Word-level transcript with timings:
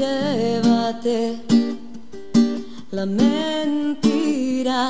Llévate 0.00 1.36
la 2.92 3.06
mentira. 3.06 4.88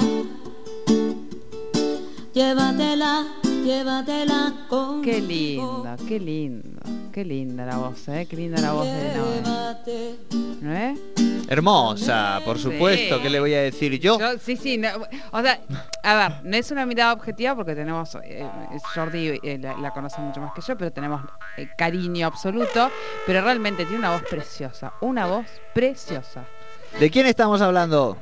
Llévatela, 2.32 3.26
llévatela 3.64 4.54
con 4.68 5.02
Qué 5.02 5.20
lindo, 5.20 5.84
qué 6.06 6.20
lindo, 6.20 6.80
qué 7.12 7.24
linda 7.24 7.66
la 7.66 7.76
voz, 7.78 8.06
¿eh? 8.08 8.26
Qué 8.30 8.36
linda 8.36 8.60
la 8.60 8.72
voz 8.72 8.86
de 8.86 9.12
Noé. 9.16 10.20
¿No 10.62 10.74
es? 10.76 10.98
Hermosa, 11.48 12.40
por 12.44 12.58
supuesto, 12.58 13.16
Sí. 13.16 13.22
¿qué 13.22 13.30
le 13.30 13.40
voy 13.40 13.54
a 13.54 13.62
decir 13.62 13.98
yo? 13.98 14.18
Yo- 14.18 14.38
sí, 14.38 14.56
sí, 14.56 14.78
no, 14.78 14.88
o 15.32 15.42
sea, 15.42 15.60
a 16.10 16.28
ver, 16.28 16.44
no 16.44 16.56
es 16.56 16.70
una 16.72 16.86
mirada 16.86 17.12
objetiva 17.12 17.54
porque 17.54 17.74
tenemos, 17.76 18.16
eh, 18.24 18.44
Jordi 18.94 19.38
eh, 19.44 19.58
la, 19.58 19.76
la 19.76 19.92
conoce 19.92 20.20
mucho 20.20 20.40
más 20.40 20.52
que 20.52 20.60
yo, 20.60 20.76
pero 20.76 20.90
tenemos 20.90 21.22
eh, 21.56 21.68
cariño 21.78 22.26
absoluto, 22.26 22.90
pero 23.26 23.42
realmente 23.42 23.84
tiene 23.84 24.00
una 24.00 24.10
voz 24.12 24.22
preciosa, 24.28 24.92
una 25.02 25.26
voz 25.26 25.46
preciosa. 25.72 26.44
¿De 26.98 27.10
quién 27.10 27.26
estamos 27.26 27.60
hablando? 27.60 28.16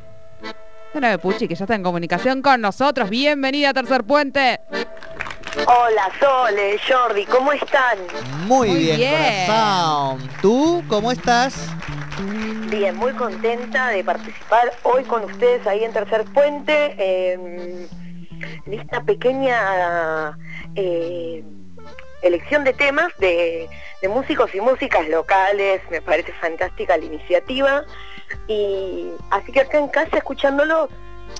De 0.92 1.00
Noé 1.00 1.16
Pucci, 1.18 1.48
que 1.48 1.54
ya 1.54 1.64
está 1.64 1.74
en 1.74 1.82
comunicación 1.82 2.42
con 2.42 2.60
nosotros. 2.60 3.08
Bienvenida 3.08 3.70
a 3.70 3.74
Tercer 3.74 4.05
Puente. 4.05 4.60
Hola, 5.66 6.10
Sole, 6.20 6.78
Jordi, 6.86 7.24
¿cómo 7.24 7.52
están? 7.52 7.98
Muy, 8.46 8.68
Muy 8.68 8.78
bien, 8.80 8.96
bien. 8.98 9.46
corazón. 9.46 10.30
¿Tú 10.42 10.84
cómo 10.88 11.10
estás? 11.10 11.55
Bien, 12.68 12.96
muy 12.96 13.12
contenta 13.12 13.88
de 13.88 14.02
participar 14.02 14.72
hoy 14.82 15.04
con 15.04 15.24
ustedes 15.24 15.64
ahí 15.66 15.84
en 15.84 15.92
Tercer 15.92 16.24
Puente, 16.24 16.94
eh, 16.98 17.86
en 18.66 18.72
esta 18.72 19.02
pequeña 19.04 20.36
eh, 20.74 21.44
elección 22.22 22.64
de 22.64 22.72
temas 22.72 23.12
de, 23.19 23.69
de 24.02 24.08
músicos 24.08 24.52
y 24.52 24.61
músicas 24.61 25.08
locales. 25.08 25.80
Me 25.91 26.02
parece 26.02 26.33
fantástica 26.41 26.96
la 26.96 27.05
iniciativa. 27.05 27.84
Y 28.48 29.11
así 29.30 29.52
que 29.52 29.61
acá 29.61 29.78
en 29.78 29.89
casa 29.89 30.16
escuchándolo, 30.19 30.89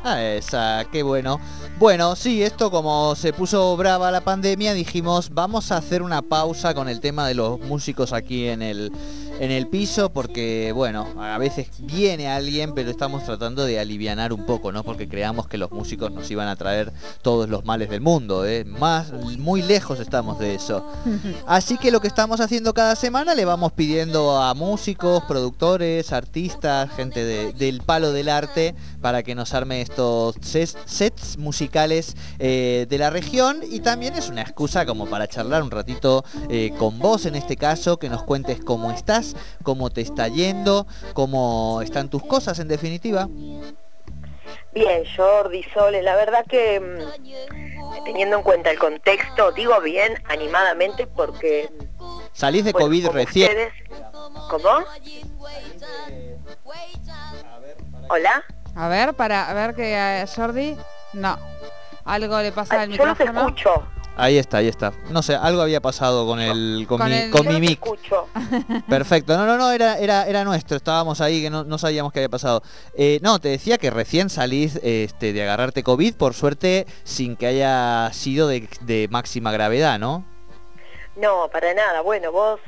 Ah, 0.05 0.23
esa, 0.23 0.87
qué 0.93 1.03
bueno. 1.03 1.41
Bueno, 1.79 2.15
sí, 2.15 2.43
esto 2.43 2.71
como 2.71 3.15
se 3.17 3.33
puso 3.33 3.77
brava 3.77 4.11
la 4.11 4.21
pandemia, 4.21 4.73
dijimos, 4.73 5.31
vamos 5.31 5.73
a 5.73 5.79
hacer 5.79 6.03
una 6.03 6.23
pausa 6.23 6.75
con 6.75 6.89
el 6.89 7.01
tema 7.01 7.27
de 7.27 7.35
los 7.35 7.59
músicos 7.61 8.13
aquí 8.13 8.49
en 8.49 8.63
el, 8.63 8.93
en 9.41 9.51
el 9.51 9.67
piso, 9.69 10.11
porque, 10.11 10.73
bueno, 10.75 11.07
a 11.21 11.39
veces 11.39 11.69
viene 11.79 12.29
alguien, 12.29 12.75
pero 12.75 12.91
estamos 12.91 13.25
tratando 13.25 13.65
de 13.65 13.79
alivianar 13.79 14.33
un 14.33 14.45
poco, 14.47 14.73
¿no? 14.73 14.83
Porque 14.85 15.09
creamos 15.09 15.47
que 15.49 15.59
los 15.59 15.71
músicos 15.71 16.11
nos 16.13 16.31
iban 16.31 16.49
a 16.49 16.57
traer 16.57 16.93
todos 17.23 17.49
los 17.49 17.65
males 17.65 17.89
del 17.91 18.01
mundo, 18.01 18.45
¿eh? 18.47 18.65
Más, 18.65 19.13
muy 19.39 19.63
lejos 19.63 20.01
estamos 20.01 20.39
de 20.39 20.55
eso. 20.55 20.85
Así 21.47 21.79
que 21.79 21.91
lo 21.91 22.01
que 22.01 22.09
estamos 22.09 22.41
haciendo 22.41 22.75
cada 22.75 22.97
semana 22.97 23.35
le 23.35 23.45
vamos 23.45 23.73
pidiendo 23.73 24.41
a 24.43 24.55
músicos, 24.55 25.23
productores, 25.25 26.13
artistas, 26.13 26.91
gente 26.97 27.25
de- 27.25 27.53
del 27.53 27.81
palo 27.83 28.13
del 28.13 28.29
arte 28.29 28.75
para 29.01 29.23
que 29.23 29.35
nos 29.35 29.55
arme 29.55 29.81
estos 29.81 30.37
ses- 30.41 30.77
sets 30.87 31.39
musicales 31.39 32.17
eh, 32.39 32.87
de 32.89 32.99
la 32.99 33.11
región 33.11 33.61
y 33.69 33.81
también 33.81 34.15
es 34.15 34.29
una 34.29 34.43
excusa 34.43 34.87
como 34.87 35.07
para 35.07 35.27
charlar 35.29 35.63
un 35.63 35.71
ratito 35.71 36.25
eh, 36.51 36.73
con 36.79 36.99
vos 36.99 37.27
en 37.27 37.35
este 37.35 37.57
caso, 37.57 37.99
que 37.99 38.09
nos 38.09 38.23
cuentes 38.25 38.61
cómo 38.65 38.91
estás, 38.91 39.37
cómo 39.63 39.91
te 39.91 40.01
está 40.01 40.29
yendo, 40.29 40.87
cómo 41.15 41.81
están 41.83 42.09
tus 42.09 42.25
cosas 42.25 42.59
en 42.59 42.69
definitiva. 42.69 43.29
bien, 44.75 45.05
Jordi, 45.17 45.63
Sole, 45.75 46.03
la 46.03 46.17
verdad 46.17 46.45
que 46.49 46.81
mm, 46.81 48.05
teniendo 48.05 48.37
en 48.39 48.43
cuenta 48.43 48.71
el 48.71 48.79
contexto, 48.79 49.53
digo 49.53 49.81
bien 49.81 50.15
animadamente 50.29 51.07
porque... 51.07 51.71
Salís 52.33 52.65
de 52.65 52.73
bueno, 52.73 52.87
COVID 52.87 53.07
como 53.07 53.15
recién. 53.19 53.49
ustedes- 53.49 53.73
¿Cómo? 54.51 54.69
Hola. 58.11 58.45
A 58.79 58.89
ver, 58.89 59.15
para 59.15 59.51
a 59.51 59.55
ver 59.55 59.75
que 59.75 59.97
a 59.97 60.25
Jordi, 60.27 60.77
no. 61.13 61.37
Algo 62.05 62.41
le 62.41 62.53
pasa 62.53 62.81
al 62.83 62.91
Ay, 62.93 62.97
yo 62.97 63.05
los 63.05 63.19
micrófono. 63.19 63.41
escucho. 63.49 63.83
Ahí 64.17 64.37
está, 64.39 64.57
ahí 64.59 64.67
está. 64.69 64.93
No 65.11 65.23
sé, 65.23 65.37
algo 65.37 65.63
había 65.63 65.81
pasado 65.81 66.27
con 66.27 66.41
el 66.41 66.87
con, 66.89 66.99
Con 66.99 67.09
mi, 67.11 67.17
el- 67.17 67.31
con 67.31 67.43
Yo 67.43 67.49
mi 67.51 67.53
los 67.55 67.61
mic. 67.61 67.71
escucho. 67.85 68.29
Perfecto, 68.89 69.37
no, 69.37 69.47
no, 69.47 69.57
no, 69.59 69.71
era, 69.71 69.99
era, 69.99 70.27
era 70.27 70.43
nuestro, 70.45 70.77
estábamos 70.77 71.21
ahí 71.21 71.43
que 71.43 71.51
no, 71.51 71.63
no 71.65 71.79
sabíamos 71.79 72.13
qué 72.13 72.21
había 72.21 72.29
pasado. 72.29 72.63
Eh, 72.95 73.21
no, 73.23 73.39
te 73.41 73.49
decía 73.49 73.79
que 73.79 73.91
recién 73.91 74.29
salís 74.31 74.77
este, 74.83 75.33
de 75.33 75.43
agarrarte 75.43 75.83
COVID, 75.85 76.15
por 76.17 76.35
suerte 76.35 76.87
sin 77.05 77.37
que 77.37 77.47
haya 77.47 78.11
sido 78.13 78.49
de, 78.49 78.69
de 78.83 79.07
máxima 79.11 79.53
gravedad, 79.53 79.99
¿no? 80.01 80.25
No, 81.17 81.49
para 81.53 81.73
nada. 81.75 82.01
Bueno, 82.01 82.33
vos 82.33 82.59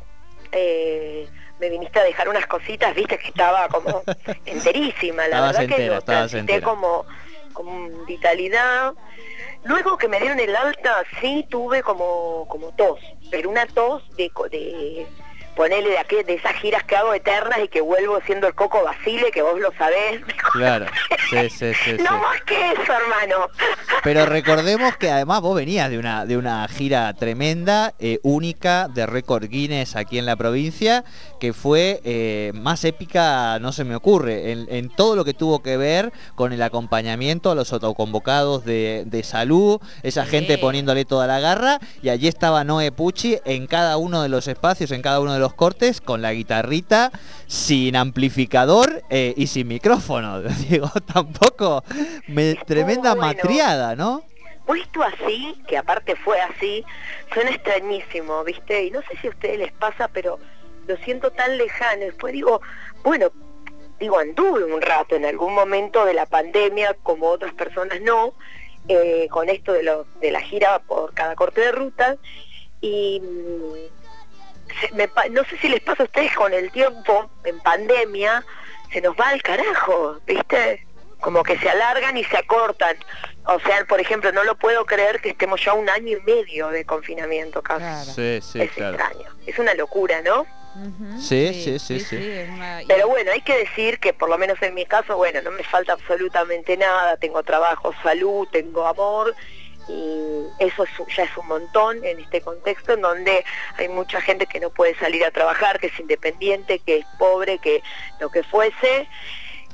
eh, 0.53 1.28
me 1.60 1.69
viniste 1.69 2.00
a 2.00 2.04
dejar 2.04 2.28
unas 2.28 2.47
cositas, 2.47 2.94
viste 2.94 3.19
que 3.19 3.28
estaba 3.28 3.69
como 3.69 4.03
enterísima. 4.47 5.28
La 5.28 5.43
verdad 5.43 5.59
que 5.60 5.65
entera, 5.65 5.94
lo 5.94 5.98
estabas 5.98 6.31
transité 6.31 6.60
como 6.62 7.06
con 7.53 8.06
vitalidad. 8.06 8.94
Luego 9.65 9.98
que 9.98 10.09
me 10.09 10.19
dieron 10.19 10.41
el 10.41 10.56
alta, 10.56 11.04
sí 11.21 11.47
tuve 11.50 11.82
como, 11.82 12.47
como 12.48 12.72
tos, 12.72 12.98
pero 13.31 13.50
una 13.50 13.66
tos 13.66 14.03
de, 14.16 14.31
de 14.50 15.06
ponerle 15.56 15.91
de, 15.91 15.99
aquel- 15.99 16.25
de 16.25 16.34
esas 16.34 16.55
giras 16.55 16.83
que 16.84 16.97
hago 16.97 17.12
eternas 17.15 17.59
y 17.65 17.69
que 17.69 17.81
vuelvo 17.81 18.19
siendo 18.27 18.47
el 18.47 18.55
Coco 18.55 18.83
Basile, 18.84 19.31
que 19.33 19.43
vos 19.43 19.59
lo 19.61 19.72
sabés. 19.78 20.21
Claro, 20.53 20.87
sí, 21.31 21.49
sí, 21.49 21.72
sí. 21.75 21.97
sí. 21.97 22.03
No 22.03 22.19
más 22.19 22.41
que 22.43 22.56
eso, 22.72 22.93
hermano. 22.93 23.47
Pero 24.03 24.27
recordemos 24.27 24.97
que 24.97 25.09
además 25.09 25.43
vos 25.43 25.55
venías 25.55 25.89
de 25.91 25.97
una, 25.99 26.27
de 26.27 26.37
una 26.37 26.66
gira 26.66 27.12
tremenda, 27.15 27.94
eh, 28.00 28.19
única, 28.25 28.89
de 28.89 29.06
récord 29.06 29.44
Guinness 29.49 29.94
aquí 29.94 30.19
en 30.19 30.27
la 30.27 30.34
provincia, 30.34 31.05
que 31.39 31.53
fue 31.53 32.00
eh, 32.05 32.50
más 32.55 32.84
épica, 32.84 33.59
no 33.60 33.71
se 33.71 33.84
me 33.84 33.94
ocurre, 33.94 34.50
en, 34.50 34.66
en 34.71 34.89
todo 34.91 35.15
lo 35.15 35.25
que 35.25 35.33
tuvo 35.34 35.62
que 35.62 35.77
ver 35.77 36.12
con 36.34 36.53
el 36.53 36.62
acompañamiento 36.62 37.53
a 37.53 37.55
los 37.55 37.72
autoconvocados 37.72 38.65
de, 38.65 39.05
de 39.06 39.22
salud, 39.22 39.81
esa 40.03 40.25
Sí. 40.25 40.31
gente 40.31 40.59
poniéndole 40.59 41.05
toda 41.05 41.27
la 41.28 41.39
garra, 41.39 41.78
y 42.03 42.09
allí 42.09 42.27
estaba 42.27 42.65
Noé 42.65 42.91
Pucci 42.91 43.39
en 43.44 43.66
cada 43.69 43.97
uno 43.99 44.22
de 44.22 44.28
los 44.28 44.49
espacios, 44.49 44.91
en 44.91 45.03
cada 45.03 45.21
uno 45.21 45.33
de 45.33 45.39
los 45.41 45.55
cortes, 45.55 46.01
con 46.01 46.23
la 46.23 46.33
guitarrita, 46.33 47.11
sin 47.47 47.97
amplificador 47.97 49.03
eh, 49.11 49.34
y 49.37 49.47
sin 49.47 49.69
micrófono. 49.69 50.41
Digo, 50.69 50.91
tampoco, 51.12 51.83
me, 52.28 52.55
tremenda 52.55 53.15
bueno. 53.15 53.27
matriada, 53.27 53.97
¿no? 53.97 54.23
Puesto 54.67 55.03
así, 55.03 55.56
que 55.67 55.77
aparte 55.77 56.15
fue 56.15 56.41
así, 56.41 56.84
suena 57.34 57.51
extrañísimo, 57.51 58.45
¿viste? 58.45 58.84
Y 58.84 58.91
no 58.91 59.01
sé 59.03 59.17
si 59.21 59.27
a 59.27 59.31
ustedes 59.31 59.59
les 59.59 59.73
pasa, 59.73 60.09
pero 60.09 60.39
lo 60.87 60.97
siento 60.99 61.31
tan 61.33 61.59
lejano. 61.59 62.05
Después 62.05 62.33
digo, 62.33 62.61
bueno, 63.03 63.33
digo, 63.99 64.19
anduve 64.19 64.65
un 64.65 64.81
rato 64.81 65.15
en 65.15 65.25
algún 65.27 65.55
momento 65.55 66.05
de 66.05 66.15
la 66.15 66.27
pandemia, 66.27 66.97
como 67.03 67.28
otras 67.28 67.53
personas 67.55 68.01
no, 68.01 68.34
eh, 68.89 69.28
con 69.31 69.49
esto 69.49 69.72
de, 69.72 69.83
lo, 69.83 70.07
de 70.21 70.31
la 70.31 70.41
gira 70.41 70.81
por 70.81 71.15
cada 71.15 71.37
corte 71.37 71.61
de 71.61 71.72
ruta. 71.72 72.17
Y 72.81 73.21
me 74.94 75.08
pa- 75.08 75.28
no 75.28 75.44
sé 75.44 75.56
si 75.58 75.69
les 75.69 75.81
pasa 75.81 76.03
a 76.03 76.06
ustedes 76.06 76.34
con 76.34 76.53
el 76.53 76.70
tiempo, 76.70 77.31
en 77.44 77.58
pandemia, 77.60 78.44
se 78.92 79.00
nos 79.00 79.14
va 79.16 79.28
al 79.28 79.42
carajo, 79.42 80.19
¿viste? 80.26 80.86
Como 81.20 81.42
que 81.42 81.58
se 81.58 81.69
alargan 81.69 82.16
y 82.16 82.25
se 82.25 82.36
acortan. 82.38 82.97
O 83.44 83.59
sea, 83.60 83.84
por 83.86 84.00
ejemplo, 84.00 84.32
no 84.32 84.42
lo 84.44 84.54
puedo 84.56 84.84
creer 84.86 85.20
que 85.20 85.30
estemos 85.30 85.62
ya 85.64 85.75
un 85.75 85.88
año 85.91 86.16
y 86.19 86.20
medio 86.22 86.69
de 86.69 86.84
confinamiento 86.84 87.62
casi. 87.62 87.80
Claro. 87.80 88.04
Sí, 88.12 88.41
sí, 88.42 88.62
es 88.62 88.70
claro. 88.72 88.97
extraño. 88.97 89.28
Es 89.47 89.59
una 89.59 89.75
locura, 89.75 90.22
¿no? 90.22 90.47
Sí, 91.19 91.53
sí, 91.53 91.78
sí, 91.78 92.00
sí. 92.00 92.16
una- 92.54 92.82
y- 92.82 92.86
Pero 92.86 93.09
bueno, 93.09 93.32
hay 93.32 93.42
que 93.42 93.59
decir 93.59 93.98
que 93.98 94.12
por 94.12 94.28
lo 94.30 94.38
menos 94.38 94.60
en 94.62 94.72
mi 94.75 94.86
caso, 94.86 95.16
bueno, 95.16 95.42
no 95.42 95.50
me 95.50 95.64
falta 95.64 95.92
absolutamente 95.92 96.76
nada. 96.76 97.16
Tengo 97.16 97.42
trabajo, 97.42 97.92
salud, 98.03 98.47
tengo 98.53 98.86
amor. 98.86 99.34
Y 99.91 100.47
eso 100.60 100.84
es, 100.84 100.91
ya 101.16 101.25
es 101.25 101.37
un 101.37 101.48
montón 101.48 102.04
en 102.04 102.21
este 102.21 102.41
contexto 102.41 102.92
en 102.92 103.01
donde 103.01 103.45
hay 103.77 103.89
mucha 103.89 104.21
gente 104.21 104.47
que 104.47 104.60
no 104.60 104.71
puede 104.71 104.95
salir 104.97 105.25
a 105.25 105.33
trabajar, 105.33 105.81
que 105.81 105.89
es 105.89 105.98
independiente, 105.98 106.78
que 106.78 106.98
es 106.98 107.07
pobre, 107.19 107.59
que 107.59 107.83
lo 108.21 108.31
que 108.31 108.45
fuese. 108.45 109.09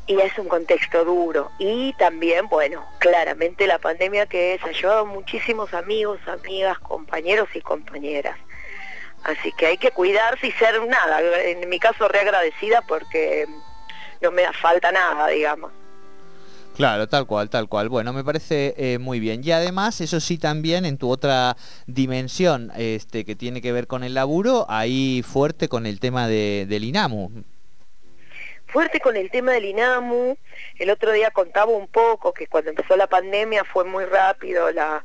Y 0.07 0.21
es 0.21 0.39
un 0.39 0.49
contexto 0.49 1.05
duro. 1.05 1.51
Y 1.59 1.93
también, 1.95 2.49
bueno, 2.49 2.87
claramente 2.99 3.67
la 3.67 3.79
pandemia 3.79 4.27
que 4.27 4.59
se 4.63 4.71
ha 4.71 4.73
llevado 4.73 5.05
muchísimos 5.05 5.75
amigos, 5.75 6.21
amigas, 6.27 6.79
compañeros 6.79 7.49
y 7.55 7.61
compañeras. 7.61 8.39
Así 9.25 9.53
que 9.53 9.67
hay 9.67 9.79
que 9.79 9.91
cuidarse 9.91 10.47
y 10.47 10.53
ser 10.53 10.81
nada, 10.87 11.21
en 11.43 11.69
mi 11.69 11.81
caso 11.81 12.07
reagradecida 12.07 12.81
porque 12.83 13.47
no 14.21 14.31
me 14.31 14.43
da 14.43 14.53
falta 14.53 14.93
nada, 14.93 15.27
digamos. 15.27 15.73
Claro, 16.76 17.08
tal 17.08 17.26
cual, 17.26 17.49
tal 17.49 17.70
cual. 17.70 17.88
Bueno, 17.88 18.12
me 18.12 18.23
parece 18.23 18.75
eh, 18.76 18.99
muy 18.99 19.19
bien. 19.19 19.40
Y 19.43 19.50
además, 19.50 19.99
eso 20.02 20.20
sí, 20.20 20.37
también 20.37 20.84
en 20.84 20.99
tu 20.99 21.11
otra 21.11 21.56
dimensión, 21.87 22.70
este, 22.76 23.25
que 23.25 23.34
tiene 23.34 23.62
que 23.62 23.73
ver 23.73 23.87
con 23.87 24.05
el 24.05 24.12
laburo, 24.12 24.67
ahí 24.69 25.23
fuerte 25.26 25.70
con 25.70 25.87
el 25.87 26.00
tema 26.00 26.28
de, 26.28 26.67
del 26.69 26.84
INAMU. 26.84 27.31
suerte 28.70 29.00
con 29.00 29.17
el 29.17 29.31
tema 29.31 29.52
del 29.52 29.64
INAMU, 29.64 30.37
el 30.78 30.90
otro 30.90 31.12
día 31.12 31.31
contaba 31.31 31.73
un 31.73 31.88
poco 31.88 32.34
que 32.34 32.46
cuando 32.46 32.69
empezó 32.69 32.94
la 32.94 33.06
pandemia 33.06 33.64
fue 33.64 33.84
muy 33.84 34.05
rápido 34.05 34.70
la, 34.70 35.02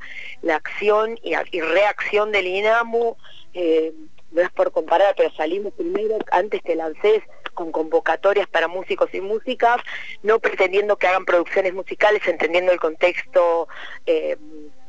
acción 0.54 1.18
y, 1.24 1.62
reacción 1.62 2.34
del 2.34 2.48
INAMU, 2.48 3.16
eh, 3.54 3.94
no 4.32 4.42
es 4.42 4.52
por 4.52 4.74
comparar, 4.74 5.14
pero 5.16 5.32
salimos 5.36 5.72
primero, 5.74 6.18
antes 6.32 6.62
que 6.64 6.76
lancé 6.76 7.24
con 7.54 7.72
convocatorias 7.72 8.48
para 8.48 8.68
músicos 8.68 9.10
y 9.14 9.22
músicas, 9.22 9.82
no 10.24 10.40
pretendiendo 10.40 10.98
que 10.98 11.08
hagan 11.08 11.26
producciones 11.26 11.74
musicales, 11.74 12.22
entendiendo 12.28 12.72
el 12.72 12.80
contexto 12.80 13.68
eh, 14.06 14.38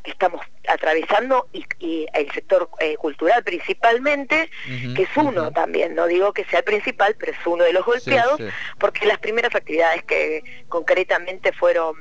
que 0.03 0.11
estamos 0.11 0.41
atravesando 0.69 1.49
y, 1.53 2.07
el 2.13 2.31
sector 2.33 2.69
eh, 2.81 2.97
cultural 2.97 3.43
principalmente, 3.45 4.51
que 4.97 5.03
es 5.03 5.09
uno 5.17 5.53
también, 5.53 5.95
no 5.95 6.07
digo 6.07 6.33
que 6.33 6.45
sea 6.45 6.61
el 6.61 6.65
principal, 6.65 7.15
pero 7.19 7.33
es 7.33 7.47
uno 7.47 7.65
de 7.65 7.73
los 7.73 7.85
golpeados, 7.85 8.41
porque 8.79 9.07
las 9.07 9.19
primeras 9.19 9.55
actividades 9.55 10.03
que 10.05 10.43
concretamente 10.69 11.53
fueron 11.53 11.95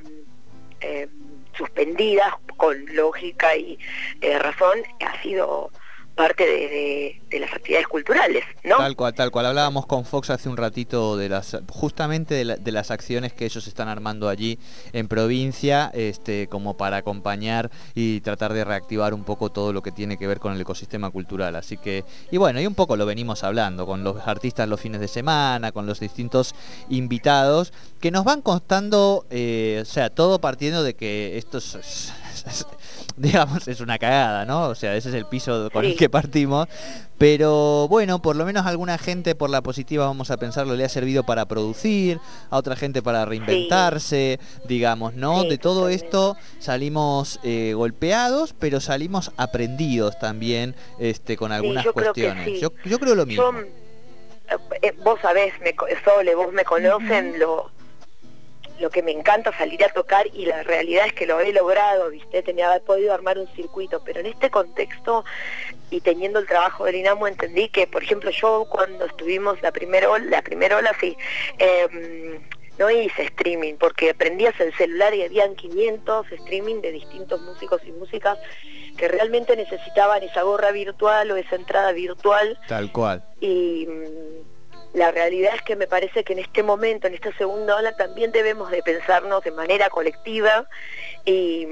eh, 0.82 1.08
suspendidas 1.56 2.34
con 2.58 2.86
lógica 2.96 3.56
y 3.56 3.78
eh, 4.22 4.40
razón 4.40 4.80
ha 5.06 5.22
sido 5.22 5.70
parte 6.16 6.44
de, 6.44 7.40
las 7.40 7.54
actividades 7.54 7.88
culturales, 7.88 8.44
¿no? 8.64 8.78
Tal 8.78 8.96
cual, 8.96 9.14
tal 9.14 9.32
cual. 9.32 9.46
Hablábamos 9.46 9.86
con 9.86 10.06
Fox 10.06 10.30
hace 10.30 10.50
un 10.50 10.58
ratito 10.58 11.18
de 11.18 11.30
las, 11.30 11.58
justamente 11.70 12.46
de, 12.46 12.72
las 12.72 12.92
acciones 12.92 13.34
que 13.34 13.46
ellos 13.46 13.66
están 13.68 13.88
armando 13.88 14.30
allí 14.30 14.60
en 14.94 15.08
provincia, 15.08 15.90
este, 15.94 16.48
como 16.48 16.78
para 16.78 16.98
acompañar 16.98 17.72
y 17.96 18.22
tratar 18.22 18.54
de 18.54 18.64
reactivar 18.64 19.14
un 19.14 19.24
poco 19.24 19.50
todo 19.50 19.74
lo 19.74 19.82
que 19.82 19.92
tiene 19.92 20.18
que 20.18 20.28
ver 20.28 20.40
con 20.40 20.54
el 20.54 20.62
ecosistema 20.62 21.10
cultural. 21.10 21.56
Así 21.56 21.78
que, 21.78 22.04
y 22.30 22.38
bueno, 22.38 22.62
y 22.62 22.68
un 22.68 22.76
poco 22.76 22.96
lo 22.96 23.06
venimos 23.06 23.44
hablando 23.44 23.86
con 23.86 24.04
los 24.04 24.28
artistas 24.28 24.68
los 24.68 24.80
fines 24.80 25.00
de 25.00 25.08
semana, 25.08 25.72
con 25.72 25.86
los 25.86 26.00
distintos 26.00 26.54
invitados, 26.90 27.74
que 28.00 28.12
nos 28.12 28.26
van 28.26 28.42
contando, 28.42 29.26
eh, 29.30 29.80
o 29.82 29.86
sea, 29.86 30.10
todo 30.10 30.40
partiendo 30.40 30.84
de 30.84 30.96
que 30.96 31.38
estos 31.38 32.14
digamos, 33.18 33.68
es 33.68 33.82
una 33.82 33.98
cagada, 33.98 34.46
¿no? 34.46 34.70
O 34.70 34.76
sea, 34.76 34.96
ese 34.96 35.10
es 35.10 35.16
el 35.16 35.26
piso 35.26 35.70
con 35.72 35.86
el 35.86 35.96
que 35.96 36.10
partimos. 36.12 36.68
Pero 37.18 37.88
bueno, 37.88 38.20
por 38.22 38.36
lo 38.36 38.46
menos 38.46 38.66
a 38.66 38.70
alguna 38.70 38.98
gente 38.98 39.36
por 39.36 39.52
la 39.52 39.62
positiva, 39.62 40.06
vamos 40.06 40.32
a 40.32 40.38
pensarlo, 40.38 40.76
le 40.76 40.84
ha 40.84 40.90
servido 40.90 41.24
para 41.24 41.46
producir, 41.46 42.20
a 42.50 42.58
otra 42.58 42.76
gente 42.76 43.04
para 43.04 43.26
reinventarse, 43.26 44.40
digamos, 44.68 45.14
¿no? 45.14 45.44
de 45.44 45.60
todo 45.60 45.88
esto 45.90 46.36
salimos 46.60 47.40
eh, 47.44 47.74
golpeados, 47.76 48.54
pero 48.58 48.80
salimos 48.80 49.32
aprendidos 49.38 50.18
también 50.18 50.76
este, 51.00 51.38
con 51.38 51.52
algunas 51.52 51.86
cuestiones. 51.88 52.60
yo, 52.60 52.72
yo, 52.86 53.00
creo 53.00 53.14
lo 53.14 53.28
mismo. 53.28 53.52
Eh, 53.52 54.80
eh, 54.82 54.94
vos 55.04 55.20
sabés, 55.22 55.54
me, 55.62 55.76
Sole, 56.04 56.34
vos 56.34 56.52
me 56.52 56.64
conocen, 56.64 57.40
lo 57.40 57.70
lo 58.82 58.90
que 58.90 59.04
me 59.04 59.12
encanta 59.12 59.56
salir 59.58 59.84
a 59.86 59.90
tocar 59.90 60.28
y 60.34 60.46
la 60.46 60.64
realidad 60.64 61.06
es 61.06 61.14
que 61.14 61.26
lo 61.26 61.40
he 61.40 61.54
logrado, 61.54 62.10
¿viste? 62.10 62.42
Tenía 62.44 62.78
podido 62.86 63.14
armar 63.14 63.38
un 63.38 63.48
circuito, 63.56 64.02
pero 64.04 64.20
en 64.20 64.26
este 64.26 64.50
contexto 64.50 65.24
y 65.90 66.02
teniendo 66.02 66.40
el 66.40 66.48
trabajo 66.48 66.86
del 66.86 66.96
INAMO 66.96 67.28
entendí 67.28 67.70
que, 67.70 67.88
por 67.88 68.04
ejemplo, 68.04 68.32
yo 68.32 68.66
cuando 68.70 69.06
estuvimos 69.06 69.62
la 69.62 69.72
primera 69.72 70.10
ola, 70.10 70.26
la 70.26 70.42
primera 70.42 70.78
ola 70.78 70.92
sí, 71.00 71.16
em, 71.60 72.40
no 72.80 72.90
hice 72.90 73.24
streaming 73.24 73.76
porque 73.76 74.14
prendías 74.14 74.60
el 74.60 74.74
celular 74.76 75.14
y 75.14 75.24
habían 75.24 75.56
500 75.56 76.32
streaming 76.32 76.82
de 76.82 76.92
distintos 76.94 77.42
músicos 77.42 77.82
y 77.86 77.92
músicas 77.92 78.40
que 78.98 79.08
realmente 79.08 79.56
necesitaban 79.56 80.24
esa 80.24 80.42
gorra 80.44 80.72
virtual 80.72 81.32
o 81.32 81.36
esa 81.36 81.56
entrada 81.56 81.92
virtual. 81.92 82.58
Tal 82.68 82.92
cual. 82.92 83.24
Y 83.40 83.88
la 84.94 85.12
realidad 85.12 85.56
es 85.56 85.62
que 85.62 85.76
me 85.76 85.88
parece 85.88 86.24
que 86.24 86.34
en 86.34 86.40
este 86.40 86.64
momento, 86.64 87.08
en 87.08 87.14
esta 87.14 87.32
segunda 87.38 87.78
ola, 87.78 87.96
también 87.96 88.32
debemos 88.32 88.72
de 88.72 88.84
pensarnos 88.84 89.44
de 89.44 89.52
manera 89.52 89.90
colectiva 89.90 90.66
y 91.24 91.68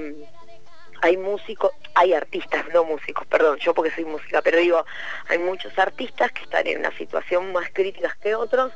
hay 1.02 1.18
músicos, 1.18 1.72
hay 1.96 2.14
artistas, 2.14 2.66
no 2.74 2.84
músicos, 2.84 3.26
perdón, 3.28 3.58
yo 3.60 3.74
porque 3.74 3.92
soy 3.92 4.06
música, 4.06 4.42
pero 4.42 4.58
digo, 4.58 4.86
hay 5.28 5.38
muchos 5.38 5.78
artistas 5.78 6.32
que 6.32 6.44
están 6.44 6.68
en 6.68 6.80
una 6.80 6.96
situación 6.98 7.52
más 7.52 7.70
crítica 7.74 8.16
que 8.22 8.36
otros 8.36 8.72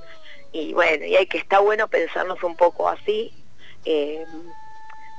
y 0.51 0.73
bueno, 0.73 1.05
y 1.05 1.15
hay 1.15 1.25
que 1.25 1.37
está 1.37 1.59
bueno 1.59 1.87
pensarnos 1.87 2.43
un 2.43 2.55
poco 2.55 2.87
así. 2.87 3.33
Eh, 3.85 4.25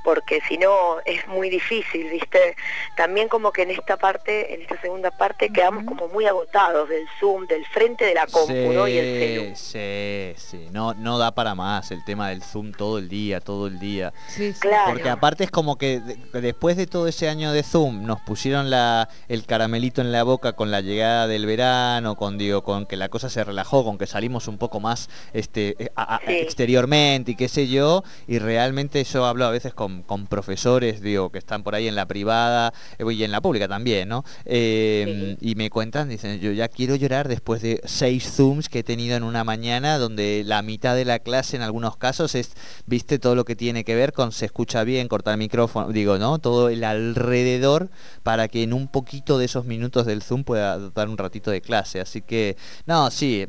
porque 0.05 0.41
si 0.47 0.59
no 0.59 0.99
es 1.05 1.27
muy 1.27 1.51
difícil, 1.51 2.09
¿viste? 2.11 2.57
También 2.97 3.29
como 3.29 3.51
que 3.51 3.63
en 3.63 3.71
esta 3.71 3.97
parte, 3.97 4.55
en 4.55 4.63
esta 4.63 4.81
segunda 4.81 5.11
parte, 5.11 5.51
quedamos 5.51 5.85
como 5.85 6.09
muy 6.09 6.27
agotados 6.27 6.89
del 6.89 7.07
Zoom, 7.19 7.47
del 7.47 7.65
frente 7.67 8.05
de 8.05 8.15
la 8.15 8.27
compu, 8.27 8.55
Y 8.87 8.99
el 8.99 9.19
celu. 9.19 9.57
Sí, 9.57 10.33
sí, 10.37 10.69
no, 10.71 10.95
no 10.95 11.19
da 11.19 11.35
para 11.35 11.55
más 11.55 11.91
el 11.91 12.05
tema 12.05 12.29
del 12.29 12.43
Zoom 12.43 12.73
todo 12.73 12.99
el 12.99 13.09
día, 13.09 13.41
todo 13.41 13.67
el 13.67 13.79
día. 13.81 14.13
Sí, 14.29 14.55
Claro. 14.61 14.93
Porque 14.93 15.09
aparte 15.09 15.45
es 15.45 15.51
como 15.51 15.77
que 15.77 16.01
después 16.33 16.77
de 16.77 16.87
todo 16.87 17.09
ese 17.09 17.29
año 17.29 17.53
de 17.53 17.63
Zoom 17.63 18.05
nos 18.05 18.21
pusieron 18.21 18.71
la, 18.71 19.09
el 19.29 19.47
caramelito 19.47 20.01
en 20.01 20.13
la 20.13 20.23
boca 20.23 20.55
con 20.55 20.71
la 20.71 20.81
llegada 20.81 21.27
del 21.27 21.47
verano, 21.47 22.17
con 22.17 22.39
digo, 22.39 22.63
con 22.63 22.87
que 22.87 22.97
la 22.97 23.09
cosa 23.09 23.31
se 23.31 23.43
relajó, 23.43 23.85
con 23.85 23.99
que 23.99 24.07
salimos 24.07 24.49
un 24.49 24.59
poco 24.59 24.81
más 24.81 25.09
este 25.33 25.77
eh, 25.79 25.91
exteriormente 26.27 27.33
y 27.33 27.37
qué 27.37 27.49
sé 27.49 27.69
yo, 27.69 28.05
y 28.27 28.39
realmente 28.39 29.03
yo 29.05 29.25
hablo 29.25 29.45
a 29.45 29.51
veces 29.51 29.75
con 29.75 29.94
con, 30.03 30.27
profesores, 30.27 31.01
digo, 31.01 31.31
que 31.31 31.39
están 31.39 31.63
por 31.63 31.75
ahí 31.75 31.89
en 31.89 31.95
la 31.95 32.07
privada 32.07 32.73
eh, 32.99 33.05
y 33.13 33.25
en 33.25 33.33
la 33.33 33.41
pública 33.41 33.69
también, 33.69 34.09
¿no? 34.09 34.25
Eh, 34.45 35.37
y 35.41 35.55
me 35.55 35.71
cuentan, 35.71 36.09
dicen, 36.09 36.41
yo 36.41 36.53
ya 36.53 36.69
quiero 36.69 36.97
llorar 36.97 37.29
después 37.29 37.63
de 37.63 37.81
seis 37.85 38.31
Zooms 38.31 38.69
que 38.69 38.81
he 38.81 38.83
tenido 38.83 39.17
en 39.17 39.23
una 39.23 39.45
mañana, 39.45 39.99
donde 39.99 40.43
la 40.45 40.63
mitad 40.63 40.95
de 40.95 41.05
la 41.05 41.19
clase 41.19 41.57
en 41.57 41.63
algunos 41.63 41.97
casos 41.97 42.35
es, 42.35 42.53
viste, 42.87 43.19
todo 43.19 43.35
lo 43.35 43.45
que 43.45 43.57
tiene 43.57 43.85
que 43.85 43.95
ver 43.95 44.13
con 44.13 44.33
se 44.33 44.47
escucha 44.47 44.85
bien, 44.85 45.09
cortar 45.09 45.33
el 45.33 45.39
micrófono, 45.39 45.89
digo, 45.89 46.19
¿no? 46.19 46.39
Todo 46.39 46.69
el 46.69 46.85
alrededor 46.85 47.91
para 48.23 48.49
que 48.49 48.63
en 48.63 48.73
un 48.73 48.89
poquito 48.89 49.39
de 49.39 49.47
esos 49.47 49.65
minutos 49.65 50.07
del 50.07 50.23
Zoom 50.23 50.45
pueda 50.45 50.79
dar 50.91 51.09
un 51.09 51.19
ratito 51.19 51.51
de 51.51 51.61
clase. 51.61 52.01
Así 52.01 52.23
que, 52.23 52.57
no, 52.87 53.11
sí, 53.11 53.47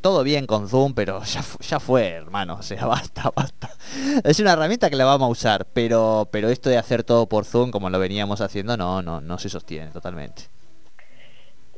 todo 0.00 0.22
bien 0.22 0.46
con 0.46 0.68
Zoom, 0.68 0.94
pero 0.94 1.22
ya, 1.24 1.44
ya 1.60 1.80
fue, 1.80 2.08
hermano, 2.08 2.54
o 2.54 2.62
sea, 2.62 2.86
basta, 2.86 3.30
basta. 3.34 3.70
Es 4.24 4.38
una 4.40 4.52
herramienta 4.52 4.90
que 4.90 4.96
la 4.96 5.04
vamos 5.04 5.26
a 5.26 5.30
usar, 5.30 5.66
pero, 5.72 5.81
pero 5.88 6.48
esto 6.48 6.70
de 6.70 6.78
hacer 6.78 7.04
todo 7.04 7.28
por 7.28 7.44
Zoom, 7.44 7.70
como 7.70 7.90
lo 7.90 7.98
veníamos 7.98 8.40
haciendo, 8.40 8.76
no, 8.76 9.02
no, 9.02 9.20
no 9.20 9.38
se 9.38 9.48
sostiene 9.48 9.90
totalmente. 9.90 10.42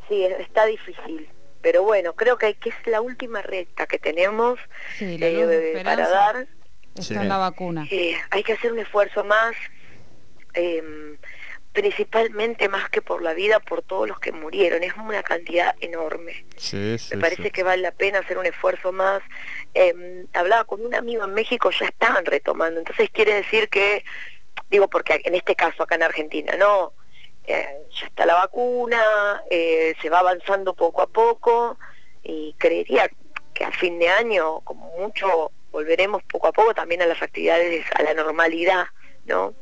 Sí, 0.08 0.24
está 0.24 0.66
difícil. 0.66 1.28
Pero 1.62 1.82
bueno, 1.82 2.12
creo 2.12 2.36
que, 2.36 2.54
que 2.54 2.68
es 2.68 2.86
la 2.86 3.00
última 3.00 3.40
recta 3.40 3.86
que 3.86 3.98
tenemos 3.98 4.58
eh, 5.00 5.80
para 5.82 6.08
dar. 6.08 6.46
Está 6.94 7.22
en 7.22 7.28
la 7.28 7.38
vacuna. 7.38 7.86
Eh, 7.90 8.14
hay 8.30 8.42
que 8.42 8.52
hacer 8.52 8.72
un 8.72 8.78
esfuerzo 8.78 9.24
más. 9.24 9.54
Eh, 10.52 11.16
principalmente 11.74 12.68
más 12.68 12.88
que 12.88 13.02
por 13.02 13.20
la 13.20 13.34
vida, 13.34 13.58
por 13.58 13.82
todos 13.82 14.08
los 14.08 14.20
que 14.20 14.30
murieron. 14.30 14.84
Es 14.84 14.94
una 14.96 15.24
cantidad 15.24 15.74
enorme. 15.80 16.46
Me 17.10 17.20
parece 17.20 17.50
que 17.50 17.64
vale 17.64 17.82
la 17.82 17.90
pena 17.90 18.20
hacer 18.20 18.38
un 18.38 18.46
esfuerzo 18.46 18.92
más. 18.92 19.22
Em, 19.74 20.26
hablaba 20.32 20.64
con 20.64 20.86
un 20.86 20.94
amigo 20.94 21.24
en 21.24 21.34
México, 21.34 21.70
ya 21.72 21.86
estaban 21.86 22.24
retomando. 22.24 22.78
Entonces 22.78 23.10
quiere 23.10 23.34
decir 23.34 23.68
que, 23.68 24.04
digo, 24.70 24.88
porque 24.88 25.20
en 25.24 25.34
este 25.34 25.56
caso 25.56 25.82
acá 25.82 25.96
en 25.96 26.04
Argentina, 26.04 26.54
no, 26.56 26.92
eh, 27.44 27.66
ya 28.00 28.06
está 28.06 28.24
la 28.24 28.34
vacuna, 28.34 29.42
eh, 29.50 29.94
se 30.00 30.08
va 30.08 30.20
avanzando 30.20 30.74
poco 30.74 31.02
a 31.02 31.08
poco 31.08 31.76
y 32.22 32.54
creería 32.56 33.10
que 33.52 33.64
a 33.64 33.72
fin 33.72 33.98
de 33.98 34.08
año, 34.08 34.60
como 34.60 34.92
mucho, 34.96 35.50
volveremos 35.72 36.22
poco 36.22 36.46
a 36.46 36.52
poco 36.52 36.72
también 36.72 37.02
a 37.02 37.06
las 37.06 37.20
actividades, 37.20 37.84
a 37.96 38.02
la 38.04 38.14
normalidad, 38.14 38.86
¿no? 39.26 39.54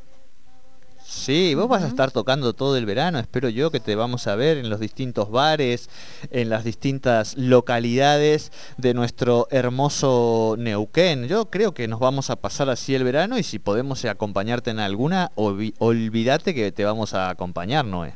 Sí, 1.13 1.55
vos 1.55 1.69
vas 1.69 1.85
a 1.85 1.89
estar 1.89 2.11
tocando 2.11 2.55
todo 2.55 2.77
el 2.77 2.87
verano, 2.87 3.19
espero 3.19 3.51
yo 3.51 3.71
que 3.71 3.81
te 3.81 3.95
vamos 3.95 4.27
a 4.27 4.35
ver 4.35 4.57
en 4.57 4.71
los 4.71 4.81
distintos 4.81 5.31
bares, 5.31 5.91
en 6.31 6.49
las 6.49 6.65
distintas 6.65 7.37
localidades 7.37 8.51
de 8.79 8.95
nuestro 8.95 9.47
hermoso 9.51 10.57
Neuquén. 10.59 11.29
Yo 11.29 11.51
creo 11.51 11.75
que 11.75 11.87
nos 11.87 12.01
vamos 12.01 12.31
a 12.31 12.37
pasar 12.37 12.71
así 12.71 12.95
el 12.95 13.05
verano 13.05 13.39
y 13.39 13.43
si 13.43 13.59
podemos 13.59 14.05
acompañarte 14.07 14.71
en 14.71 14.81
alguna, 14.81 15.31
olvídate 15.37 16.55
que 16.55 16.73
te 16.73 16.85
vamos 16.85 17.13
a 17.13 17.29
acompañar, 17.29 17.85
Noé. 17.85 18.15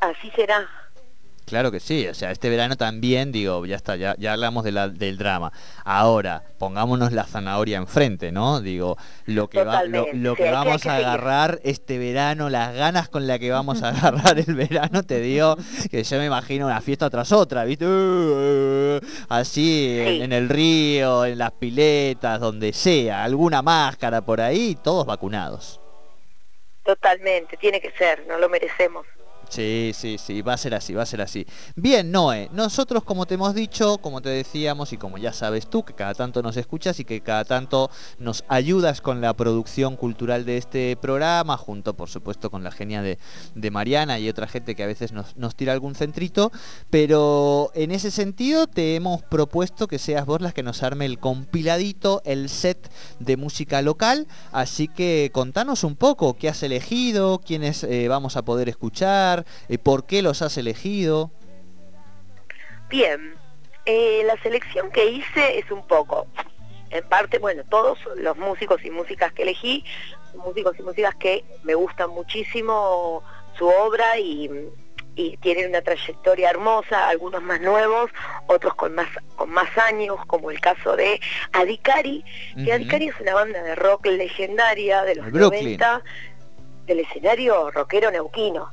Así 0.00 0.30
será. 0.34 0.66
Claro 1.48 1.72
que 1.72 1.80
sí, 1.80 2.06
o 2.06 2.12
sea, 2.12 2.30
este 2.30 2.50
verano 2.50 2.76
también, 2.76 3.32
digo, 3.32 3.64
ya 3.64 3.76
está, 3.76 3.96
ya, 3.96 4.14
ya 4.18 4.34
hablamos 4.34 4.64
de 4.64 4.72
la, 4.72 4.90
del 4.90 5.16
drama. 5.16 5.50
Ahora, 5.82 6.42
pongámonos 6.58 7.12
la 7.12 7.24
zanahoria 7.24 7.78
enfrente, 7.78 8.32
¿no? 8.32 8.60
Digo, 8.60 8.98
lo 9.24 9.48
que, 9.48 9.64
va, 9.64 9.84
lo, 9.84 10.34
que 10.34 10.50
vamos 10.50 10.84
a 10.84 10.96
agarrar 10.96 11.58
este 11.64 11.96
verano, 11.96 12.50
las 12.50 12.74
ganas 12.74 13.08
con 13.08 13.26
las 13.26 13.38
que 13.38 13.50
vamos 13.50 13.82
a 13.82 13.88
agarrar 13.88 14.38
el 14.38 14.54
verano, 14.54 15.02
te 15.04 15.20
digo 15.20 15.56
que 15.90 16.04
yo 16.04 16.18
me 16.18 16.26
imagino 16.26 16.66
una 16.66 16.82
fiesta 16.82 17.08
tras 17.08 17.32
otra, 17.32 17.64
¿viste? 17.64 17.86
Así, 19.30 19.98
en, 20.00 20.34
el 20.34 20.50
río, 20.50 21.24
en 21.24 21.38
las 21.38 21.52
piletas, 21.52 22.40
donde 22.40 22.74
sea, 22.74 23.24
alguna 23.24 23.62
máscara 23.62 24.20
por 24.20 24.42
ahí, 24.42 24.76
todos 24.84 25.06
vacunados. 25.06 25.80
Totalmente, 26.84 27.56
tiene 27.56 27.80
que 27.80 27.90
ser, 27.92 28.26
no 28.26 28.36
lo 28.36 28.50
merecemos. 28.50 29.06
Sí, 29.48 29.92
sí, 29.94 30.18
sí, 30.18 30.42
va 30.42 30.54
a 30.54 30.58
ser 30.58 30.74
así, 30.74 30.92
va 30.92 31.02
a 31.02 31.06
ser 31.06 31.22
así. 31.22 31.46
Bien, 31.74 32.10
Noé, 32.10 32.50
nosotros 32.52 33.02
como 33.02 33.26
te 33.26 33.34
hemos 33.34 33.54
dicho, 33.54 33.98
como 33.98 34.20
te 34.20 34.28
decíamos 34.28 34.92
y 34.92 34.98
como 34.98 35.16
ya 35.16 35.32
sabes 35.32 35.68
tú, 35.68 35.84
que 35.84 35.94
cada 35.94 36.14
tanto 36.14 36.42
nos 36.42 36.56
escuchas 36.56 37.00
y 37.00 37.04
que 37.04 37.22
cada 37.22 37.44
tanto 37.44 37.90
nos 38.18 38.44
ayudas 38.48 39.00
con 39.00 39.20
la 39.20 39.34
producción 39.34 39.96
cultural 39.96 40.44
de 40.44 40.58
este 40.58 40.96
programa, 41.00 41.56
junto 41.56 41.94
por 41.94 42.10
supuesto 42.10 42.50
con 42.50 42.62
la 42.62 42.70
genia 42.70 43.00
de, 43.00 43.18
de 43.54 43.70
Mariana 43.70 44.18
y 44.18 44.28
otra 44.28 44.46
gente 44.46 44.74
que 44.74 44.82
a 44.82 44.86
veces 44.86 45.12
nos, 45.12 45.36
nos 45.36 45.56
tira 45.56 45.72
algún 45.72 45.94
centrito, 45.94 46.52
pero 46.90 47.70
en 47.74 47.90
ese 47.90 48.10
sentido 48.10 48.66
te 48.66 48.96
hemos 48.96 49.22
propuesto 49.22 49.88
que 49.88 49.98
seas 49.98 50.26
vos 50.26 50.40
las 50.40 50.54
que 50.54 50.62
nos 50.62 50.82
arme 50.82 51.06
el 51.06 51.18
compiladito, 51.18 52.22
el 52.24 52.48
set 52.50 52.90
de 53.18 53.36
música 53.36 53.80
local, 53.82 54.26
así 54.52 54.88
que 54.88 55.30
contanos 55.32 55.84
un 55.84 55.96
poco 55.96 56.34
qué 56.34 56.48
has 56.48 56.62
elegido, 56.62 57.40
quiénes 57.40 57.84
eh, 57.84 58.08
vamos 58.08 58.36
a 58.36 58.42
poder 58.42 58.68
escuchar, 58.68 59.37
eh, 59.68 59.78
por 59.78 60.06
qué 60.06 60.22
los 60.22 60.42
has 60.42 60.56
elegido. 60.56 61.30
Bien, 62.88 63.34
eh, 63.84 64.22
la 64.24 64.40
selección 64.42 64.90
que 64.90 65.10
hice 65.10 65.58
es 65.58 65.70
un 65.70 65.86
poco, 65.86 66.26
en 66.90 67.06
parte, 67.08 67.38
bueno, 67.38 67.64
todos 67.68 67.98
los 68.16 68.36
músicos 68.36 68.84
y 68.84 68.90
músicas 68.90 69.32
que 69.32 69.42
elegí, 69.42 69.84
músicos 70.34 70.78
y 70.78 70.82
músicas 70.82 71.14
que 71.16 71.44
me 71.64 71.74
gustan 71.74 72.10
muchísimo 72.10 73.22
su 73.58 73.66
obra 73.66 74.18
y, 74.18 74.50
y 75.18 75.36
tienen 75.38 75.70
una 75.70 75.82
trayectoria 75.82 76.50
hermosa, 76.50 77.08
algunos 77.08 77.42
más 77.42 77.60
nuevos, 77.60 78.10
otros 78.46 78.74
con 78.74 78.94
más, 78.94 79.08
con 79.36 79.50
más 79.50 79.76
años, 79.76 80.16
como 80.26 80.50
el 80.50 80.60
caso 80.60 80.96
de 80.96 81.20
Adicari, 81.52 82.24
que. 82.64 82.72
Adicari 82.72 83.08
es 83.08 83.20
una 83.20 83.34
banda 83.34 83.62
de 83.62 83.74
rock 83.74 84.06
legendaria 84.06 85.02
de 85.02 85.16
los 85.16 85.30
Brooklyn. 85.30 85.78
90, 85.78 86.02
del 86.86 87.00
escenario 87.00 87.70
rockero 87.70 88.10
neuquino. 88.10 88.72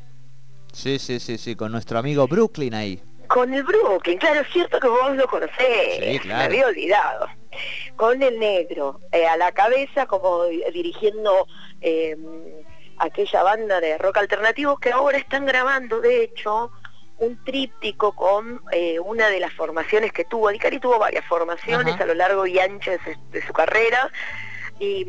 Sí, 0.76 1.00
sí, 1.00 1.20
sí, 1.22 1.38
sí, 1.38 1.56
con 1.56 1.72
nuestro 1.72 1.98
amigo 1.98 2.28
Brooklyn 2.28 2.74
ahí. 2.74 3.02
Con 3.28 3.54
el 3.54 3.64
Brooklyn, 3.64 4.18
claro, 4.18 4.42
es 4.42 4.48
cierto 4.52 4.78
que 4.80 4.88
vos 4.90 5.16
lo 5.16 5.26
conocés, 5.28 6.00
Sí, 6.04 6.20
claro. 6.20 6.38
me 6.40 6.44
había 6.44 6.68
olvidado. 6.68 7.28
Con 7.96 8.22
el 8.22 8.38
negro 8.38 9.00
eh, 9.14 9.26
a 9.26 9.38
la 9.38 9.54
cabeza, 9.54 10.06
como 10.06 10.44
di- 10.46 10.64
dirigiendo 10.74 11.48
eh, 11.82 12.18
aquella 12.98 13.42
banda 13.44 13.80
de 13.80 13.98
rock 13.98 14.18
alternativo 14.18 14.78
que 14.78 14.92
ahora 14.92 15.18
están 15.18 15.46
grabando, 15.46 16.02
de 16.02 16.24
hecho, 16.24 16.72
un 17.20 17.42
tríptico 17.46 18.14
con 18.14 18.62
eh, 18.74 19.00
una 19.00 19.30
de 19.30 19.40
las 19.40 19.54
formaciones 19.54 20.12
que 20.12 20.26
tuvo. 20.26 20.50
Dicari 20.50 20.80
tuvo 20.80 21.00
varias 21.00 21.26
formaciones 21.26 21.96
Ajá. 21.96 22.04
a 22.04 22.08
lo 22.08 22.14
largo 22.16 22.46
y 22.46 22.60
ancho 22.60 22.92
de 22.92 23.00
su, 23.00 23.30
de 23.32 23.48
su 23.48 23.54
carrera. 23.54 24.12
Y 24.78 25.06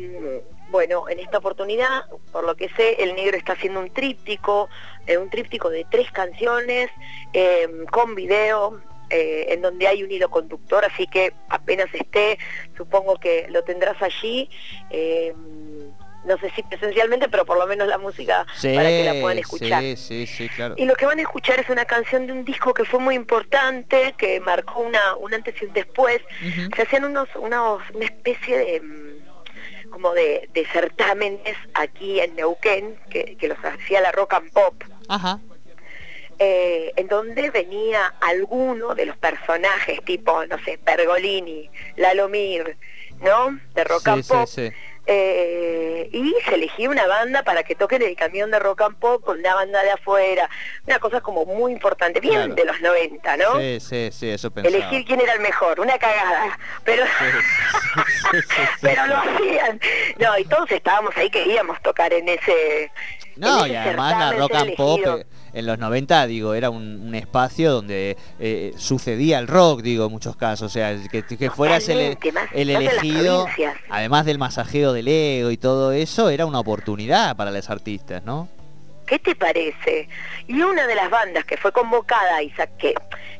bueno, 0.69 1.07
en 1.09 1.19
esta 1.19 1.37
oportunidad, 1.37 2.05
por 2.31 2.43
lo 2.45 2.55
que 2.55 2.69
sé, 2.75 3.01
el 3.03 3.15
negro 3.15 3.37
está 3.37 3.53
haciendo 3.53 3.79
un 3.79 3.91
tríptico, 3.93 4.69
eh, 5.05 5.17
un 5.17 5.29
tríptico 5.29 5.69
de 5.69 5.85
tres 5.89 6.11
canciones, 6.11 6.89
eh, 7.33 7.67
con 7.91 8.15
video, 8.15 8.81
eh, 9.09 9.45
en 9.49 9.61
donde 9.61 9.87
hay 9.87 10.03
un 10.03 10.11
hilo 10.11 10.29
conductor, 10.29 10.83
así 10.83 11.07
que 11.07 11.33
apenas 11.49 11.87
esté, 11.93 12.37
supongo 12.75 13.15
que 13.17 13.47
lo 13.49 13.63
tendrás 13.63 14.01
allí. 14.01 14.49
eh, 14.89 15.33
no 16.25 16.37
sé 16.39 16.51
si 16.57 16.63
presencialmente, 16.63 17.29
pero 17.29 17.45
por 17.45 17.57
lo 17.57 17.65
menos 17.67 17.87
la 17.87 17.97
música 17.97 18.45
Sí, 18.53 18.75
para 18.75 18.89
que 18.89 19.03
la 19.05 19.13
puedan 19.21 19.37
escuchar. 19.37 19.81
sí, 19.81 19.95
sí, 19.95 20.27
sí, 20.27 20.49
claro. 20.49 20.75
Y 20.77 20.83
lo 20.83 20.93
que 20.95 21.05
van 21.05 21.19
a 21.19 21.21
escuchar 21.21 21.57
es 21.57 21.69
una 21.69 21.85
canción 21.85 22.27
de 22.27 22.33
un 22.33 22.43
disco 22.43 22.73
que 22.73 22.83
fue 22.83 22.99
muy 22.99 23.15
importante, 23.15 24.13
que 24.17 24.41
marcó 24.41 24.81
una, 24.81 25.15
un 25.21 25.33
antes 25.33 25.55
y 25.61 25.65
un 25.65 25.71
después. 25.71 26.19
Se 26.75 26.81
hacían 26.81 27.05
unos, 27.05 27.29
unos, 27.37 27.81
una 27.93 28.03
especie 28.03 28.57
de 28.57 28.81
mm, 28.81 29.16
como 29.97 30.13
de, 30.13 30.47
de 30.53 30.63
certámenes 30.67 31.57
aquí 31.73 32.19
en 32.19 32.35
Neuquén, 32.35 32.99
que, 33.09 33.35
que 33.35 33.47
los 33.47 33.57
hacía 33.65 33.99
la 33.99 34.11
rock 34.11 34.35
and 34.35 34.51
pop, 34.51 34.75
Ajá. 35.07 35.39
eh, 36.37 36.93
en 36.97 37.07
donde 37.07 37.49
venía 37.49 38.13
alguno 38.21 38.93
de 38.93 39.07
los 39.07 39.17
personajes, 39.17 40.05
tipo, 40.05 40.45
no 40.45 40.63
sé, 40.63 40.77
Pergolini, 40.77 41.67
Lalomir, 41.95 42.77
¿no? 43.21 43.59
De 43.73 43.83
rock 43.85 44.03
Sí, 44.03 44.09
and 44.11 44.23
sí, 44.23 44.33
pop. 44.33 44.47
sí. 44.47 44.71
Eh, 45.09 46.09
y 46.11 46.35
se 46.45 46.55
elegía 46.55 46.89
una 46.89 47.07
banda 47.07 47.43
para 47.43 47.63
que 47.63 47.75
toquen 47.75 48.01
el 48.01 48.15
camión 48.17 48.51
de 48.51 48.59
rock 48.59 48.81
and 48.81 48.97
pop 48.99 49.23
con 49.23 49.39
una 49.39 49.55
banda 49.55 49.81
de 49.81 49.91
afuera, 49.91 50.49
una 50.85 50.99
cosa 50.99 51.21
como 51.21 51.45
muy 51.45 51.71
importante, 51.71 52.19
bien 52.19 52.33
Claro. 52.35 52.55
de 52.55 52.65
los 52.65 52.81
90, 52.81 53.37
¿no? 53.37 53.57
Sí, 53.57 53.79
sí, 53.79 54.09
sí, 54.11 54.29
eso 54.29 54.51
pensaba. 54.51 54.75
Elegir 54.75 55.05
quién 55.05 55.21
era 55.21 55.31
el 55.33 55.39
mejor, 55.39 55.79
una 55.79 55.97
cagada, 55.97 56.59
pero 56.83 57.05
Sí, 57.05 57.11
sí, 58.31 58.57
pero 58.81 59.07
lo 59.07 59.15
hacían. 59.17 59.79
No, 60.19 60.37
y 60.37 60.43
todos 60.43 60.69
estábamos 60.71 61.15
ahí, 61.15 61.29
queríamos 61.29 61.81
tocar 61.81 62.11
en 62.11 62.27
ese 62.27 62.91
No, 63.37 63.65
en 63.65 63.71
y 63.71 63.75
además 63.77 64.17
la 64.19 64.31
rock 64.33 64.55
and 64.55 64.75
pop 64.75 64.99
eh, 65.05 65.25
en 65.53 65.65
los 65.65 65.79
90, 65.79 66.27
digo, 66.27 66.53
era 66.53 66.69
un, 66.69 67.01
un 67.01 67.15
espacio 67.15 67.71
donde 67.71 68.17
eh, 68.39 68.73
sucedía 68.77 69.39
el 69.39 69.47
rock, 69.47 69.81
digo, 69.81 70.05
en 70.05 70.11
muchos 70.11 70.35
casos. 70.35 70.67
O 70.67 70.69
sea, 70.69 70.95
que, 71.11 71.23
que 71.23 71.49
fueras 71.49 71.87
el, 71.89 72.17
elegido, 72.53 73.47
además 73.89 74.25
del 74.25 74.37
masajeo 74.37 74.93
del 74.93 75.07
ego 75.07 75.51
y 75.51 75.57
todo 75.57 75.91
eso, 75.91 76.29
era 76.29 76.45
una 76.45 76.59
oportunidad 76.59 77.35
para 77.35 77.51
los 77.51 77.69
artistas, 77.69 78.23
¿no? 78.23 78.49
¿Qué 79.05 79.19
te 79.19 79.35
parece? 79.35 80.09
Y 80.47 80.61
una 80.61 80.85
de 80.85 80.95
las 80.95 81.09
bandas 81.09 81.45
que 81.45 81.55
fue 81.55 81.71
convocada, 81.71 82.43
Isaac, 82.43 82.71
que, 82.77 82.93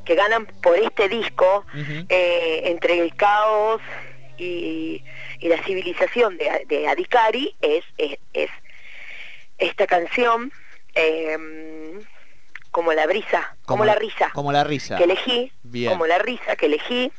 que 0.06 0.16
ganan 0.16 0.46
por 0.62 0.78
este 0.78 1.10
disco, 1.10 1.66
eh, 2.08 2.62
entre 2.64 3.00
el 3.00 3.14
caos 3.16 3.82
y, 4.38 5.04
y 5.40 5.50
la 5.50 5.62
civilización 5.64 6.38
de, 6.38 6.66
de 6.70 6.88
Adicari, 6.88 7.54
es, 7.60 7.84
es, 7.98 8.18
es 8.34 8.50
esta 9.58 9.88
canción, 9.88 10.52
eh, 10.98 12.00
como 12.72 12.94
la 12.94 13.08
brisa, 13.08 13.56
como, 13.66 13.86
la 13.86 13.96
risa, 13.96 14.30
Como 14.34 14.51
la 14.51 14.63
risa. 14.63 14.98
que 14.98 15.06
elegí, 15.06 15.51
Bien. 15.63 15.92
como 15.92 16.06
la 16.06 16.18
risa 16.20 16.56
que 16.56 16.66
elegí. 16.68 17.12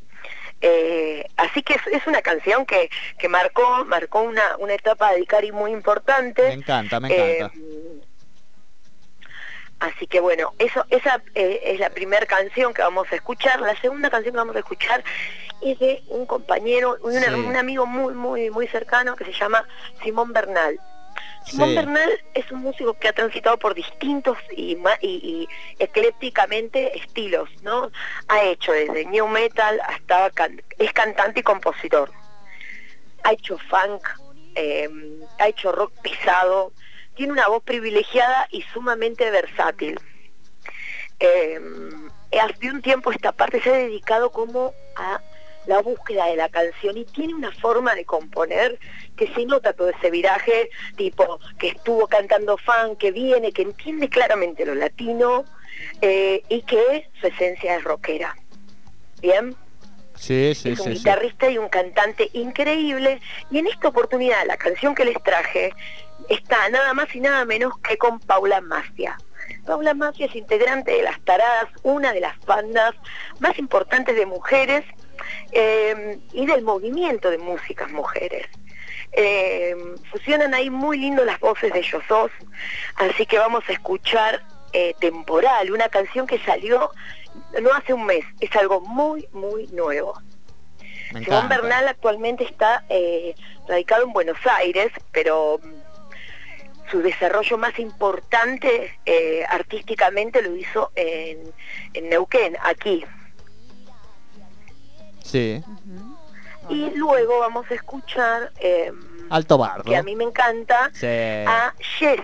Eh, 0.61 1.25
así 1.37 1.63
que 1.63 1.75
es, 1.75 1.87
es 1.89 2.07
una 2.07 2.21
canción 2.21 2.67
que, 2.67 2.91
que 3.19 3.29
marcó, 3.29 3.85
marcó 3.85 4.23
una, 4.23 4.57
una 4.59 4.75
etapa 4.75 5.11
de 5.11 5.17
Adicari 5.17 5.53
muy 5.53 5.71
importante. 5.73 6.43
Me 6.43 6.53
encanta, 6.55 6.99
me 7.01 7.09
encanta. 7.09 7.55
Eh, 7.57 8.01
así 9.81 10.07
que 10.07 10.21
bueno, 10.21 10.53
eso, 10.59 10.85
esa 10.91 11.23
eh, 11.35 11.61
es 11.65 11.79
la 11.79 11.91
primera 11.91 12.27
canción 12.27 12.75
que 12.75 12.83
vamos 12.83 13.07
a 13.13 13.15
escuchar. 13.15 13.61
La 13.61 13.81
segunda 13.81 14.11
canción 14.11 14.33
que 14.35 14.39
vamos 14.39 14.57
a 14.57 14.61
escuchar 14.61 15.03
es 15.63 15.79
de 15.79 16.03
un 16.09 16.27
compañero, 16.27 16.97
un, 17.03 17.13
Sí. 17.15 17.31
un 17.35 17.57
amigo 17.57 17.87
muy, 17.87 18.15
muy, 18.15 18.51
muy 18.51 18.67
cercano 18.69 19.15
que 19.17 19.25
se 19.25 19.33
llama 19.33 19.65
Simón 20.03 20.33
Bernal. 20.33 20.79
Simón. 21.45 21.75
Bernal 21.75 22.11
es 22.35 22.51
un 22.51 22.61
músico 22.61 22.95
que 22.95 23.09
ha 23.09 23.13
transitado 23.13 23.59
por 23.59 23.75
distintos 23.75 24.37
y, 24.55 24.77
y, 25.01 25.49
y 25.81 26.97
estilos, 26.97 27.49
¿no? 27.63 27.91
Ha 28.29 28.43
hecho 28.45 28.73
desde 28.73 29.07
new 29.07 29.27
metal 29.29 29.81
hasta 29.87 30.31
es 30.79 30.93
cantante 30.93 31.41
y 31.41 31.43
compositor. 31.43 32.11
Ha 33.25 33.33
hecho 33.33 33.59
funk, 33.59 34.07
eh, 34.55 34.89
ha 35.39 35.49
hecho 35.49 35.73
rock 35.73 35.93
pesado, 36.03 36.73
tiene 37.15 37.33
una 37.33 37.49
voz 37.49 37.63
privilegiada 37.63 38.47
y 38.51 38.63
sumamente 38.63 39.31
versátil. 39.31 39.99
Eh, 41.21 41.61
hace 42.41 42.71
un 42.71 42.83
tiempo 42.83 43.11
esta 43.11 43.33
parte 43.33 43.61
se 43.61 43.71
ha 43.71 43.77
dedicado 43.77 44.31
como 44.31 44.73
a 44.97 45.21
la 45.67 45.81
búsqueda 45.81 46.27
de 46.27 46.37
la 46.37 46.49
canción 46.49 46.97
y 46.97 47.05
tiene 47.05 47.35
una 47.35 47.53
forma 47.53 47.95
de 47.95 48.05
componer 48.05 48.79
que 49.17 49.29
se 49.35 49.45
nota 49.45 49.73
todo 49.73 49.91
ese 49.91 50.11
viraje, 50.11 50.71
tipo 50.97 51.39
que 51.59 51.69
estuvo 51.69 52.07
cantando 52.07 52.57
fan, 52.57 52.97
que 52.97 53.11
viene, 53.11 53.53
que 53.53 53.63
entiende 53.63 54.09
claramente 54.09 54.65
lo 54.65 54.75
latino 54.75 55.45
eh, 56.01 56.43
y 56.49 56.63
que 56.63 57.11
su 57.21 57.27
esencia 57.27 57.77
es 57.77 57.85
rockera. 57.85 58.37
Bien, 59.21 59.57
Sí, 60.19 60.53
sí, 60.57 60.71
es 60.71 60.81
un 60.81 60.87
sí, 60.87 60.93
guitarrista 60.95 61.49
y 61.49 61.59
un 61.59 61.69
cantante 61.69 62.29
increíble 62.33 63.21
y 63.53 63.59
en 63.59 63.69
esta 63.69 63.89
oportunidad 63.89 64.45
la 64.47 64.57
canción 64.57 64.95
que 64.95 65.05
les 65.05 65.23
traje 65.23 65.73
está 66.29 66.69
nada 66.71 66.93
más 66.93 67.15
y 67.15 67.21
nada 67.21 67.45
menos 67.45 67.79
que 67.79 67.97
con 67.97 68.19
Paula 68.19 68.61
Mafia. 68.61 69.17
Paula 69.65 69.95
Mafia 69.95 70.27
es 70.27 70.35
integrante 70.35 70.91
de 70.91 71.03
Las 71.03 71.21
Taradas, 71.21 71.69
una 71.85 72.13
de 72.13 72.21
las 72.21 72.39
bandas 72.45 72.95
más 73.39 73.59
importantes 73.59 74.17
de 74.17 74.27
mujeres 74.27 74.85
eh, 75.53 76.19
y 76.33 76.47
del 76.47 76.63
movimiento 76.63 77.31
de 77.31 77.39
músicas 77.39 77.91
mujeres. 77.91 78.47
Eh, 79.13 79.75
fusionan 80.11 80.53
ahí 80.55 80.69
muy 80.69 80.99
lindo 80.99 81.25
las 81.25 81.41
voces 81.41 81.73
de 81.73 81.79
ellos 81.79 82.03
dos, 82.09 82.31
así 82.97 83.25
que 83.25 83.39
vamos 83.39 83.65
a 83.69 83.73
escuchar 83.73 84.43
eh, 84.73 84.95
Temporal, 85.01 85.71
una 85.73 85.89
canción 85.89 86.27
que 86.27 86.39
salió 86.41 86.91
no 87.63 87.73
hace 87.73 87.95
un 87.95 88.05
mes, 88.05 88.25
es 88.41 88.55
algo 88.57 88.81
muy, 88.81 89.27
muy 89.33 89.67
nuevo. 89.69 90.21
Simón. 91.13 91.49
Bernal 91.49 91.89
actualmente 91.89 92.45
está 92.45 92.85
eh, 92.89 93.35
radicado 93.67 94.05
en 94.05 94.13
Buenos 94.13 94.39
Aires, 94.47 94.93
pero 95.11 95.59
mm, 95.63 96.91
su 96.91 97.01
desarrollo 97.01 97.57
más 97.57 97.79
importante 97.79 98.99
eh, 99.07 99.45
artísticamente 99.49 100.43
lo 100.43 100.55
hizo 100.55 100.93
en, 100.97 101.39
en 101.95 102.09
Neuquén, 102.11 102.57
aquí. 102.63 103.05
Sí. 105.31 105.63
Y 106.71 106.91
luego 106.97 107.39
vamos 107.41 107.71
a 107.71 107.75
escuchar, 107.75 108.53
eh, 108.61 108.93
Alto 109.31 109.59
barro. 109.59 109.85
que 109.85 109.97
a 109.97 110.03
mí 110.03 110.17
me 110.17 110.25
encanta, 110.25 110.91
Sí. 110.95 111.07
a 111.07 111.73
Yes. 112.01 112.21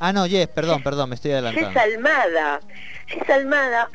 Ah, 0.00 0.12
no, 0.12 0.26
Yes, 0.26 0.46
perdón, 0.48 0.82
perdón, 0.82 1.08
me 1.08 1.14
estoy 1.16 1.32
Jess 1.32 1.42
adelantando. 1.42 1.80
Almada. 1.80 2.60
Jess 3.06 3.28
Almada 3.30 3.90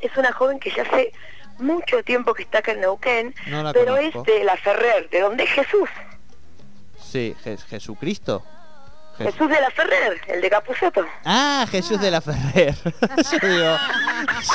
es 0.00 0.16
una 0.16 0.32
joven 0.32 0.60
que 0.60 0.70
ya 0.70 0.82
hace 0.82 1.12
mucho 1.58 2.02
tiempo 2.04 2.34
que 2.34 2.42
está 2.44 2.58
acá 2.58 2.72
en 2.72 2.80
Neuquén, 2.80 3.34
No 3.48 3.72
pero 3.72 3.96
conozco. 3.96 4.20
es 4.20 4.26
de 4.38 4.44
la 4.44 4.56
Ferrer, 4.56 5.08
de 5.10 5.20
donde 5.20 5.42
es 5.44 5.50
Jesús. 5.50 5.88
Sí, 7.02 7.34
Je- 7.44 7.58
Jesucristo. 7.58 8.44
Jes- 9.18 9.32
Jesús 9.32 9.48
de 9.48 9.60
la 9.60 9.70
Ferrer, 9.70 10.20
el 10.28 10.40
de 10.40 10.50
Capuzoto. 10.50 11.04
Ah, 11.24 11.66
Jesús 11.70 12.00
de 12.00 12.10
la 12.10 12.20
Ferrer. 12.20 12.74
yo 13.42 13.48
digo, 13.48 13.76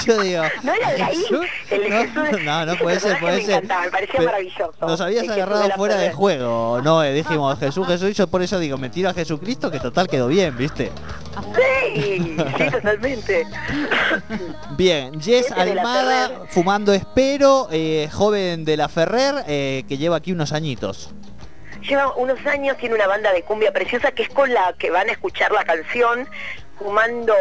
yo 0.05 0.21
digo. 0.21 0.43
¿No 0.63 0.73
era 0.73 0.91
de 0.93 1.03
ahí? 1.03 1.17
¿Jesús? 1.17 1.45
El 1.69 1.81
de 1.83 1.89
no, 1.89 1.97
Jesús 2.01 2.23
de- 2.37 2.43
no, 2.43 2.65
no 2.65 2.75
puede 2.77 2.99
ser, 2.99 3.19
puede 3.19 3.35
me 3.37 3.41
ser. 3.45 3.55
encantaba, 3.55 3.81
me 3.85 3.91
parecía 3.91 4.21
maravilloso. 4.21 4.73
Nos 4.81 5.01
habías 5.01 5.27
agarrado 5.29 5.63
de 5.63 5.71
fuera 5.71 5.95
de 5.97 6.11
juego, 6.13 6.81
no, 6.83 7.03
eh, 7.03 7.13
dijimos 7.13 7.59
Jesús, 7.59 7.85
Jesús, 7.87 8.09
y 8.11 8.13
yo 8.13 8.27
por 8.27 8.41
eso 8.41 8.57
digo, 8.59 8.77
me 8.77 8.89
tiro 8.89 9.09
a 9.09 9.13
Jesucristo, 9.13 9.69
que 9.69 9.79
total 9.79 10.07
quedó 10.07 10.27
bien, 10.27 10.55
¿viste? 10.57 10.91
Sí, 11.55 12.35
sí, 12.57 12.69
totalmente. 12.71 13.45
Bien, 14.77 15.19
Jess 15.21 15.51
Almada, 15.51 16.31
fumando 16.49 16.93
espero, 16.93 17.67
eh, 17.71 18.09
joven 18.11 18.65
de 18.65 18.77
la 18.77 18.87
Ferrer, 18.89 19.43
eh, 19.47 19.83
que 19.87 19.97
lleva 19.97 20.17
aquí 20.17 20.31
unos 20.31 20.51
añitos. 20.53 21.09
Lleva 21.87 22.15
unos 22.15 22.45
años, 22.45 22.77
tiene 22.77 22.95
una 22.95 23.07
banda 23.07 23.33
de 23.33 23.43
cumbia 23.43 23.73
preciosa 23.73 24.11
que 24.11 24.23
es 24.23 24.29
con 24.29 24.53
la 24.53 24.73
que 24.73 24.89
van 24.89 25.09
a 25.09 25.11
escuchar 25.11 25.51
la 25.51 25.65
canción 25.65 26.27
Fumando 26.79 27.35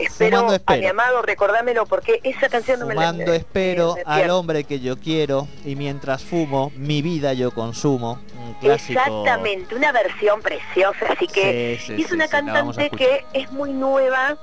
Espero, 0.00 0.36
Fumando 0.38 0.52
a 0.52 0.56
Espero. 0.56 0.80
mi 0.80 0.86
amado, 0.86 1.22
recordámelo 1.22 1.86
porque 1.86 2.20
esa 2.22 2.48
canción 2.48 2.80
no 2.80 2.86
me 2.86 2.94
la 2.94 3.00
Fumando 3.02 3.32
espero 3.32 3.94
me 3.96 4.02
al 4.06 4.30
hombre 4.30 4.64
que 4.64 4.80
yo 4.80 4.98
quiero 4.98 5.46
y 5.64 5.76
mientras 5.76 6.22
fumo 6.22 6.72
mi 6.76 7.02
vida 7.02 7.32
yo 7.34 7.50
consumo. 7.52 8.18
Un 8.38 8.54
clásico. 8.54 8.98
Exactamente, 8.98 9.74
una 9.74 9.92
versión 9.92 10.40
preciosa, 10.42 11.06
así 11.10 11.26
que 11.26 11.78
Sí, 11.80 11.86
sí, 11.86 11.94
y 11.98 12.02
es 12.02 12.08
sí, 12.08 12.14
una 12.14 12.26
cantante 12.28 12.90
que 12.90 13.24
es 13.34 13.50
muy 13.52 13.72
nueva 13.72 14.36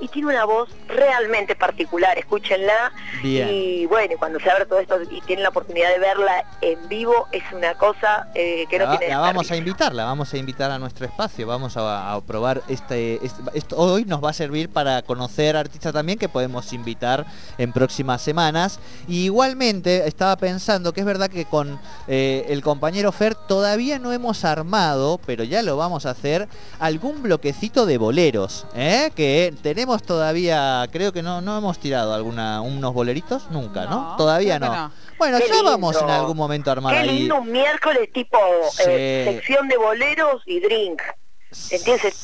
y 0.00 0.08
tiene 0.08 0.28
una 0.28 0.44
voz 0.44 0.68
realmente 0.88 1.54
particular, 1.54 2.18
escúchenla. 2.18 2.92
Bien. 3.22 3.48
Y 3.50 3.86
bueno, 3.86 4.14
cuando 4.18 4.40
se 4.40 4.50
abre 4.50 4.66
todo 4.66 4.80
esto 4.80 4.96
y 5.10 5.20
tienen 5.22 5.44
la 5.44 5.48
oportunidad 5.50 5.88
de 5.92 5.98
verla 6.00 6.44
en 6.60 6.88
vivo, 6.88 7.28
es 7.30 7.44
una 7.52 7.74
cosa 7.74 8.28
eh, 8.34 8.66
que 8.68 8.78
no 8.78 8.84
la, 8.86 8.90
va- 8.90 8.98
tiene 8.98 9.14
la 9.14 9.20
vamos 9.20 9.50
a 9.50 9.56
invitar, 9.56 9.94
la 9.94 10.04
vamos 10.04 10.34
a 10.34 10.36
invitar 10.36 10.70
a 10.72 10.78
nuestro 10.80 11.06
espacio, 11.06 11.46
vamos 11.46 11.76
a, 11.76 12.12
a 12.12 12.20
probar 12.22 12.62
este, 12.68 13.24
este- 13.24 13.42
esto 13.54 13.76
hoy 13.76 14.04
nos 14.04 14.22
va 14.22 14.30
a 14.30 14.32
servir 14.34 14.68
para 14.68 15.00
conocer 15.04 15.56
artistas 15.56 15.92
también 15.92 16.18
que 16.18 16.28
podemos 16.28 16.72
invitar 16.72 17.24
en 17.58 17.72
próximas 17.72 18.20
semanas. 18.22 18.80
Y 19.08 19.24
igualmente 19.26 20.06
estaba 20.08 20.36
pensando 20.36 20.92
que 20.92 21.00
es 21.00 21.06
verdad 21.06 21.30
que 21.30 21.44
con 21.44 21.78
eh, 22.08 22.46
el 22.48 22.62
compañero 22.62 23.12
Fer 23.12 23.34
todavía 23.34 23.98
no 23.98 24.12
hemos 24.12 24.44
armado, 24.44 25.20
pero 25.26 25.44
ya 25.44 25.62
lo 25.62 25.76
vamos 25.76 26.06
a 26.06 26.10
hacer, 26.10 26.48
algún 26.78 27.22
bloquecito 27.22 27.86
de 27.86 27.98
boleros, 27.98 28.66
¿eh? 28.74 29.10
que 29.14 29.54
tenemos 29.62 30.02
todavía, 30.02 30.86
creo 30.90 31.12
que 31.12 31.22
no, 31.22 31.40
no 31.40 31.56
hemos 31.58 31.78
tirado 31.78 32.14
alguna, 32.14 32.60
unos 32.60 32.92
boleritos, 32.94 33.50
nunca, 33.50 33.84
¿no? 33.86 34.10
No, 34.10 34.16
Todavía 34.16 34.58
no. 34.58 34.74
no. 34.74 34.92
Bueno, 35.18 35.38
Qué 35.38 35.48
ya 35.48 35.62
vamos 35.62 35.96
en 36.00 36.10
algún 36.10 36.36
momento 36.36 36.70
a 36.70 36.72
armar 36.72 36.94
Qué 36.94 37.00
ahí. 37.00 37.18
lindo 37.20 37.36
un 37.36 37.50
miércoles 37.52 38.10
tipo 38.12 38.38
eh, 38.86 39.30
sección 39.32 39.68
de 39.68 39.76
boleros 39.76 40.42
y 40.46 40.60
drink. 40.60 41.00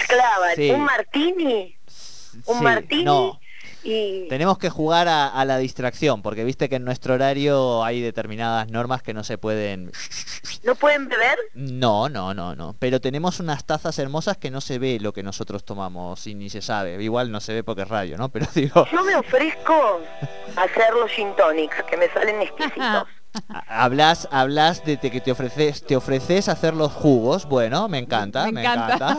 Clavan 0.09 0.57
Sí. 0.57 0.71
un 0.71 0.81
martini, 0.85 1.77
un 2.47 2.59
Sí, 2.59 2.65
martini 2.65 3.05
no. 3.05 3.41
y... 3.83 4.27
Tenemos 4.29 4.59
que 4.59 4.71
jugar 4.71 5.09
a, 5.09 5.29
a 5.29 5.45
la 5.45 5.59
distracción, 5.59 6.23
porque 6.23 6.45
viste 6.45 6.69
que 6.69 6.77
en 6.77 6.85
nuestro 6.85 7.15
horario 7.15 7.83
hay 7.85 8.01
determinadas 8.01 8.69
normas 8.71 9.03
que 9.03 9.15
no 9.15 9.25
se 9.25 9.39
pueden... 9.39 9.91
¿No 10.63 10.75
pueden 10.75 11.09
beber? 11.09 11.39
No, 11.55 12.09
no, 12.11 12.35
no, 12.35 12.55
no. 12.55 12.77
Pero 12.79 13.01
tenemos 13.01 13.41
unas 13.41 13.65
tazas 13.65 13.99
hermosas 13.99 14.37
que 14.37 14.51
no 14.51 14.61
se 14.61 14.79
ve 14.79 14.99
lo 15.01 15.15
que 15.15 15.23
nosotros 15.23 15.65
tomamos 15.65 16.27
y 16.27 16.35
ni 16.35 16.51
se 16.51 16.61
sabe. 16.61 17.03
Igual 17.03 17.33
no 17.33 17.41
se 17.41 17.55
ve 17.55 17.65
porque 17.65 17.83
es 17.83 17.89
radio, 17.89 18.19
¿no? 18.19 18.29
Pero 18.29 18.47
digo, 18.55 18.87
Yo 18.93 19.03
me 19.05 19.17
ofrezco 19.17 20.01
a 20.57 20.63
hacer 20.63 20.93
los 20.95 21.11
gin 21.11 21.35
tonics, 21.37 21.83
que 21.89 21.97
me 21.97 22.09
salen 22.11 22.43
exquisitos. 22.43 23.05
hablas, 23.69 24.29
hablas 24.33 24.85
de 24.85 24.97
te- 24.97 25.11
que 25.11 25.21
te 25.21 25.31
ofreces, 25.31 25.87
te 25.87 25.95
ofreces 25.97 26.49
hacer 26.49 26.75
los 26.75 26.93
jugos. 26.93 27.47
Bueno, 27.47 27.89
me 27.89 27.99
encanta, 27.99 28.45
me, 28.47 28.53
Me 28.53 28.61
encanta. 28.63 29.19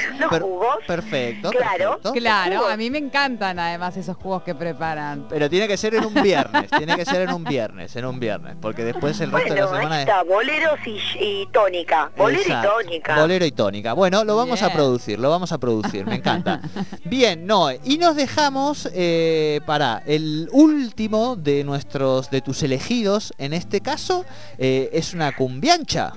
¿Los 0.18 0.30
Per- 0.30 0.42
jugos? 0.42 0.76
Perfecto. 0.86 1.50
Claro. 1.50 1.90
perfecto. 1.98 2.12
Claro, 2.12 2.66
a 2.68 2.76
mí 2.76 2.90
me 2.90 2.98
encantan 2.98 3.58
además 3.58 3.96
esos 3.96 4.16
jugos 4.16 4.42
que 4.42 4.54
preparan. 4.54 5.26
Pero 5.28 5.48
tiene 5.50 5.68
que 5.68 5.76
ser 5.76 5.94
en 5.94 6.04
un 6.04 6.14
viernes, 6.14 6.70
tiene 6.70 6.96
que 6.96 7.04
ser 7.04 7.22
en 7.22 7.32
un 7.32 7.44
viernes, 7.44 7.94
en 7.96 8.04
un 8.04 8.18
viernes, 8.20 8.56
porque 8.60 8.84
después 8.84 9.20
el 9.20 9.30
resto 9.32 9.54
de 9.54 9.60
la 9.60 9.66
semana 9.68 9.94
ahí 9.96 10.02
es- 10.02 10.08
está, 10.08 10.22
boleros 10.22 10.78
y, 10.86 10.98
y 11.20 11.46
tónica. 11.52 12.10
Bolero 12.16 12.40
Exacto, 12.42 12.68
y 12.80 12.84
tónica. 12.84 13.20
Bolero 13.20 13.44
y 13.44 13.52
tónica. 13.52 13.92
Bueno, 13.92 14.24
lo 14.24 14.36
vamos 14.36 14.62
a 14.62 14.72
producir, 14.72 15.18
lo 15.18 15.30
vamos 15.30 15.52
a 15.52 15.58
producir, 15.58 16.06
me 16.06 16.16
encanta. 16.16 16.60
Bien, 17.04 17.46
Noé, 17.46 17.80
y 17.84 17.98
nos 17.98 18.16
dejamos 18.16 18.88
eh, 18.94 19.60
para 19.66 20.02
el 20.06 20.48
último 20.52 21.36
de 21.36 21.64
nuestros, 21.64 22.30
de 22.30 22.40
tus 22.40 22.62
elegidos, 22.62 23.32
en 23.38 23.52
este 23.52 23.80
caso, 23.80 24.24
eh, 24.58 24.90
es 24.92 25.14
una 25.14 25.34
cumbiancha. 25.34 26.12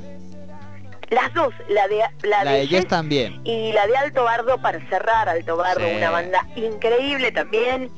Las 1.09 1.33
dos, 1.33 1.53
la 1.69 1.87
de 1.87 2.01
la, 2.23 2.43
La 2.43 2.51
de 2.51 2.83
también. 2.87 3.41
y 3.43 3.71
la 3.73 3.87
de 3.87 3.97
Alto 3.97 4.23
Bardo 4.23 4.61
para 4.61 4.79
cerrar 4.89 5.27
Alto 5.27 5.57
Bardo, 5.57 5.81
Sí. 5.87 5.95
una 5.95 6.11
banda 6.11 6.47
increíble 6.55 7.31
también, 7.31 7.89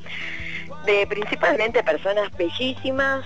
de 0.86 1.06
principalmente 1.06 1.82
personas 1.82 2.30
bellísimas. 2.38 3.24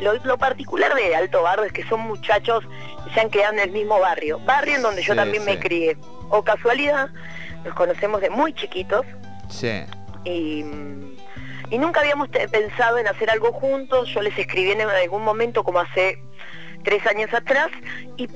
Lo, 0.00 0.14
lo 0.24 0.38
particular 0.38 0.94
de 0.94 1.16
Alto 1.16 1.42
Bardo 1.42 1.64
es 1.64 1.72
que 1.72 1.82
son 1.88 2.00
muchachos 2.00 2.62
que 3.04 3.14
se 3.14 3.20
han 3.20 3.30
quedado 3.30 3.54
en 3.54 3.60
el 3.60 3.70
mismo 3.70 3.98
barrio, 3.98 4.38
barrio 4.40 4.76
en 4.76 4.82
donde 4.82 5.02
yo 5.02 5.14
Sí, 5.14 5.16
también 5.16 5.42
sí. 5.42 5.50
me 5.50 5.58
crié. 5.58 5.96
O 6.28 6.42
casualidad, 6.44 7.08
nos 7.64 7.74
conocemos 7.74 8.20
de 8.20 8.30
muy 8.30 8.52
chiquitos 8.52 9.04
Sí. 9.48 9.82
y, 10.24 10.64
y 11.70 11.78
nunca 11.78 12.00
habíamos 12.00 12.28
pensado 12.28 12.98
en 12.98 13.08
hacer 13.08 13.28
algo 13.30 13.52
juntos. 13.52 14.08
Yo 14.14 14.22
les 14.22 14.38
escribí 14.38 14.70
en 14.70 14.82
algún 14.82 15.24
momento, 15.24 15.64
como 15.64 15.80
hace 15.80 16.18
tres 16.84 17.04
años 17.06 17.32
atrás, 17.34 17.68
y 18.16 18.28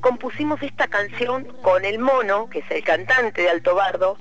compusimos 0.00 0.62
esta 0.62 0.88
canción 0.88 1.44
con 1.62 1.84
el 1.84 1.98
mono, 1.98 2.48
que 2.48 2.60
es 2.60 2.70
el 2.70 2.82
cantante 2.84 3.42
de 3.42 3.50
Alto 3.50 3.74
Bardo, 3.74 4.16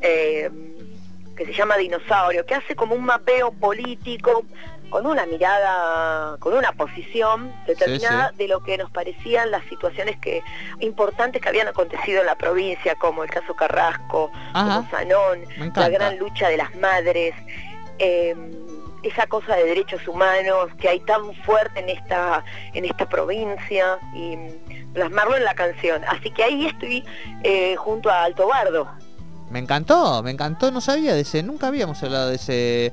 eh, 0.00 0.50
que 1.36 1.46
se 1.46 1.52
llama 1.52 1.76
Dinosaurio, 1.76 2.44
que 2.46 2.54
hace 2.54 2.74
como 2.74 2.94
un 2.94 3.04
mapeo 3.04 3.52
político 3.52 4.44
con 4.90 5.06
una 5.06 5.26
mirada, 5.26 6.36
con 6.38 6.54
una 6.54 6.72
posición 6.72 7.52
determinada 7.66 8.30
Sí, 8.30 8.36
de 8.38 8.48
lo 8.48 8.62
que 8.62 8.78
nos 8.78 8.90
parecían 8.90 9.50
las 9.50 9.62
situaciones 9.66 10.18
que 10.18 10.42
importantes 10.80 11.42
que 11.42 11.48
habían 11.48 11.68
acontecido 11.68 12.20
en 12.20 12.26
la 12.26 12.36
provincia, 12.36 12.94
como 12.94 13.22
el 13.22 13.30
caso 13.30 13.54
Carrasco, 13.54 14.30
Ajá. 14.54 14.76
como 14.76 14.90
Sanón, 14.90 15.44
la 15.74 15.88
gran 15.90 16.18
lucha 16.18 16.48
de 16.48 16.56
las 16.56 16.74
madres, 16.76 17.34
eh, 17.98 18.34
esa 19.02 19.26
cosa 19.26 19.54
de 19.56 19.64
derechos 19.64 20.06
humanos 20.08 20.70
que 20.80 20.88
hay 20.88 21.00
tan 21.00 21.34
fuerte 21.44 21.80
en 21.80 21.88
esta, 21.88 22.44
en 22.74 22.84
esta 22.84 23.08
provincia 23.08 23.98
y 24.14 24.36
plasmarlo 24.92 25.36
en 25.36 25.44
la 25.44 25.54
canción. 25.54 26.02
Así 26.04 26.30
que 26.30 26.44
ahí 26.44 26.66
estoy 26.66 27.04
eh, 27.44 27.76
junto 27.76 28.10
a 28.10 28.24
Alto 28.24 28.48
Bardo. 28.48 28.88
Me 29.50 29.60
encantó, 29.60 30.22
me 30.22 30.30
encantó, 30.30 30.70
no 30.70 30.80
sabía 30.80 31.14
de 31.14 31.20
ese, 31.20 31.42
nunca 31.42 31.68
habíamos 31.68 32.02
hablado 32.02 32.28
de 32.28 32.36
ese 32.36 32.92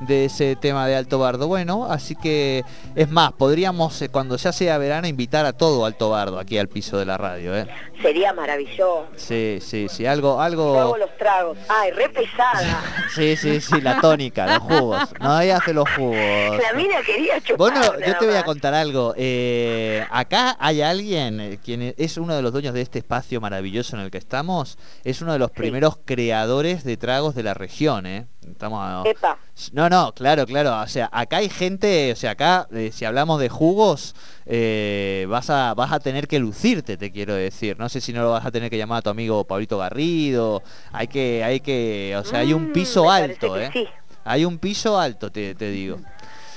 de 0.00 0.26
ese 0.26 0.56
tema 0.56 0.86
de 0.86 0.96
Alto 0.96 1.18
Bardo. 1.18 1.46
Bueno, 1.46 1.86
así 1.90 2.14
que 2.14 2.64
es 2.94 3.08
más, 3.10 3.32
podríamos 3.32 4.00
eh, 4.02 4.08
cuando 4.08 4.36
ya 4.36 4.52
sea 4.52 4.78
verano 4.78 5.06
invitar 5.06 5.46
a 5.46 5.52
todo 5.52 5.86
Alto 5.86 6.10
Bardo 6.10 6.38
aquí 6.38 6.58
al 6.58 6.68
piso 6.68 6.98
de 6.98 7.06
la 7.06 7.16
radio, 7.16 7.56
¿eh? 7.56 7.66
Sería 8.04 8.34
maravilloso. 8.34 9.06
Sí, 9.16 9.58
sí, 9.62 9.88
sí, 9.88 10.04
algo 10.04 10.34
Yo 10.34 10.40
algo 10.42 10.78
hago 10.80 10.98
los 10.98 11.16
tragos. 11.16 11.56
Ay, 11.68 11.90
re 11.92 12.10
pesada. 12.10 12.82
Sí, 13.14 13.36
sí, 13.36 13.60
sí, 13.60 13.80
la 13.80 14.00
tónica, 14.00 14.46
los 14.46 14.58
jugos. 14.58 15.08
No, 15.20 15.40
ella 15.40 15.56
hace 15.58 15.72
los 15.72 15.88
jugos. 15.90 16.16
La 16.16 16.72
mina 16.74 16.96
quería 17.06 17.40
chupar. 17.40 17.56
Bueno, 17.72 17.80
yo 18.06 18.18
te 18.18 18.26
voy 18.26 18.34
a 18.34 18.42
contar 18.44 18.74
algo. 18.74 19.14
Eh, 19.16 20.04
acá 20.10 20.56
hay 20.58 20.82
alguien, 20.82 21.40
eh, 21.40 21.58
quien 21.64 21.94
es 21.96 22.16
uno 22.18 22.34
de 22.34 22.42
los 22.42 22.52
dueños 22.52 22.74
de 22.74 22.82
este 22.82 22.98
espacio 22.98 23.40
maravilloso 23.40 23.96
en 23.96 24.02
el 24.02 24.10
que 24.10 24.18
estamos, 24.18 24.78
es 25.04 25.22
uno 25.22 25.32
de 25.32 25.38
los 25.38 25.50
primeros 25.52 25.96
creadores 26.04 26.82
de 26.84 26.96
tragos 26.96 27.34
de 27.34 27.44
la 27.44 27.54
región, 27.54 28.04
¿eh? 28.06 28.26
Estamos 28.50 28.80
a- 28.82 29.08
Epa, 29.08 29.38
No, 29.72 29.88
no, 29.88 30.12
claro, 30.12 30.44
claro. 30.44 30.76
O 30.80 30.88
sea, 30.88 31.08
acá 31.12 31.36
hay 31.38 31.48
gente, 31.48 32.12
o 32.12 32.16
sea, 32.16 32.32
acá 32.32 32.66
eh, 32.72 32.90
si 32.92 33.04
hablamos 33.04 33.40
de 33.40 33.48
jugos, 33.48 34.14
eh, 34.46 35.26
vas, 35.28 35.48
a, 35.50 35.74
vas 35.74 35.92
a 35.92 36.00
tener 36.00 36.28
que 36.28 36.38
lucirte, 36.38 36.96
te 36.96 37.10
quiero 37.10 37.34
decir. 37.34 37.78
No 37.78 37.88
sé 37.88 38.00
si 38.00 38.12
no 38.12 38.22
lo 38.22 38.30
vas 38.30 38.44
a 38.44 38.50
tener 38.50 38.70
que 38.70 38.76
llamar 38.78 38.98
a 38.98 39.02
tu 39.02 39.10
amigo 39.10 39.44
Pablito 39.44 39.78
Garrido. 39.78 40.62
Hay 40.92 41.06
que, 41.08 41.42
hay 41.44 41.60
que, 41.60 42.14
o 42.18 42.24
sea, 42.24 42.40
hay 42.40 42.52
un 42.52 42.70
Mm, 42.70 42.72
piso 42.72 43.10
alto, 43.10 43.58
¿eh? 43.58 43.70
sí. 43.72 43.86
Hay 44.24 44.44
un 44.44 44.58
piso 44.58 44.98
alto, 44.98 45.30
te, 45.30 45.54
te 45.54 45.70
digo. 45.70 45.98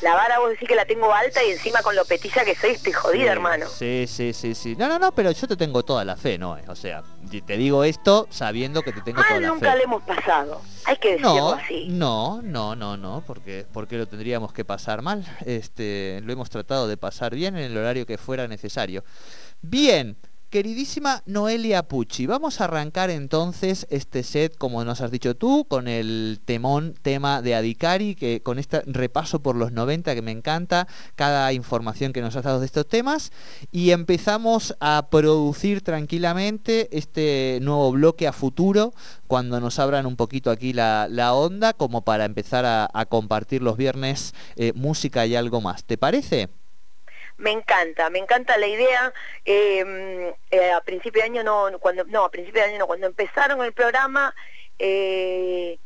La 0.01 0.13
vara 0.13 0.39
vos 0.39 0.49
decís 0.51 0.67
que 0.67 0.75
la 0.75 0.85
tengo 0.85 1.11
alta 1.13 1.43
y 1.43 1.51
encima 1.51 1.81
con 1.81 1.95
lo 1.95 2.05
petiza 2.05 2.45
que 2.45 2.55
soy 2.55 2.71
estoy 2.71 2.93
jodida, 2.93 3.23
Sí, 3.23 3.27
hermano. 3.29 3.65
Sí, 3.67 4.05
sí, 4.07 4.33
sí, 4.33 4.53
sí. 4.55 4.75
No, 4.75 4.87
no, 4.87 4.99
no, 4.99 5.11
pero 5.11 5.31
yo 5.31 5.47
te 5.47 5.55
tengo 5.55 5.83
toda 5.83 6.05
la 6.05 6.15
fe, 6.15 6.37
¿no? 6.37 6.57
O 6.67 6.75
sea, 6.75 7.03
te 7.45 7.57
digo 7.57 7.83
esto 7.83 8.27
sabiendo 8.29 8.83
que 8.83 8.91
te 8.93 9.01
tengo 9.01 9.21
Ah, 9.21 9.25
toda 9.27 9.39
la 9.39 9.47
nunca 9.47 9.71
fe. 9.71 9.77
le 9.77 9.83
hemos 9.83 10.03
pasado. 10.03 10.61
Hay 10.85 10.97
que 10.97 11.09
decirlo 11.13 11.33
No, 11.33 11.49
así. 11.53 11.87
no, 11.89 12.41
no, 12.43 12.75
no, 12.75 12.95
no, 12.97 13.23
porque 13.25 13.65
¿por 13.73 13.87
qué 13.87 13.97
lo 13.97 14.07
tendríamos 14.07 14.53
que 14.53 14.63
pasar 14.63 15.01
mal? 15.01 15.25
Este, 15.45 16.21
lo 16.23 16.31
hemos 16.33 16.49
tratado 16.49 16.87
de 16.87 16.97
pasar 16.97 17.33
bien 17.33 17.57
en 17.57 17.63
el 17.63 17.77
horario 17.77 18.05
que 18.05 18.17
fuera 18.17 18.47
necesario. 18.47 19.03
Bien, 19.61 20.15
Queridísima 20.49 21.23
Noelia 21.25 21.83
Pucci, 21.89 22.25
vamos 22.25 22.61
a 22.61 22.63
arrancar 22.63 23.09
entonces 23.09 23.85
este 23.89 24.23
set, 24.23 24.57
como 24.57 24.85
nos 24.85 25.01
has 25.01 25.11
dicho 25.11 25.35
tú, 25.35 25.65
con 25.67 25.89
el 25.89 26.39
temón 26.45 26.95
tema 27.01 27.41
de 27.41 27.53
Adicari, 27.53 28.15
que 28.15 28.41
con 28.41 28.57
este 28.57 28.79
repaso 28.85 29.41
por 29.41 29.57
los 29.57 29.73
90 29.73 30.15
que 30.15 30.21
me 30.21 30.31
encanta, 30.31 30.87
cada 31.15 31.51
información 31.51 32.13
que 32.13 32.21
nos 32.21 32.37
has 32.37 32.45
dado 32.45 32.61
de 32.61 32.65
estos 32.65 32.87
temas, 32.87 33.33
y 33.73 33.91
empezamos 33.91 34.77
a 34.79 35.09
producir 35.11 35.81
tranquilamente 35.81 36.97
este 36.97 37.59
nuevo 37.61 37.91
bloque 37.91 38.25
a 38.25 38.31
futuro, 38.31 38.93
cuando 39.27 39.59
nos 39.59 39.79
abran 39.79 40.05
un 40.05 40.15
poquito 40.15 40.49
aquí 40.49 40.71
la, 40.71 41.33
onda, 41.33 41.73
como 41.73 42.03
para 42.03 42.23
empezar 42.23 42.63
a, 42.65 43.05
compartir 43.09 43.61
los 43.61 43.75
viernes 43.75 44.33
eh, 44.55 44.71
música 44.75 45.25
y 45.25 45.35
algo 45.35 45.59
más. 45.59 45.83
¿Te 45.83 45.97
parece? 45.97 46.47
Me 47.37 47.51
encanta, 47.51 48.09
me 48.09 48.19
encanta 48.19 48.57
la 48.57 48.67
idea. 48.67 49.13
Em, 49.45 50.33
eh, 50.51 50.71
a 50.71 50.81
principio 50.81 51.21
de 51.21 51.27
año 51.27 51.43
no, 51.43 51.77
cuando 51.79 52.03
no, 52.05 52.25
a 52.25 52.31
principio 52.31 52.61
de 52.61 52.69
año 52.69 52.79
no, 52.79 52.87
cuando 52.87 53.07
empezaron 53.07 53.63
el 53.63 53.73
programa, 53.73 54.33
eh, 54.79 55.77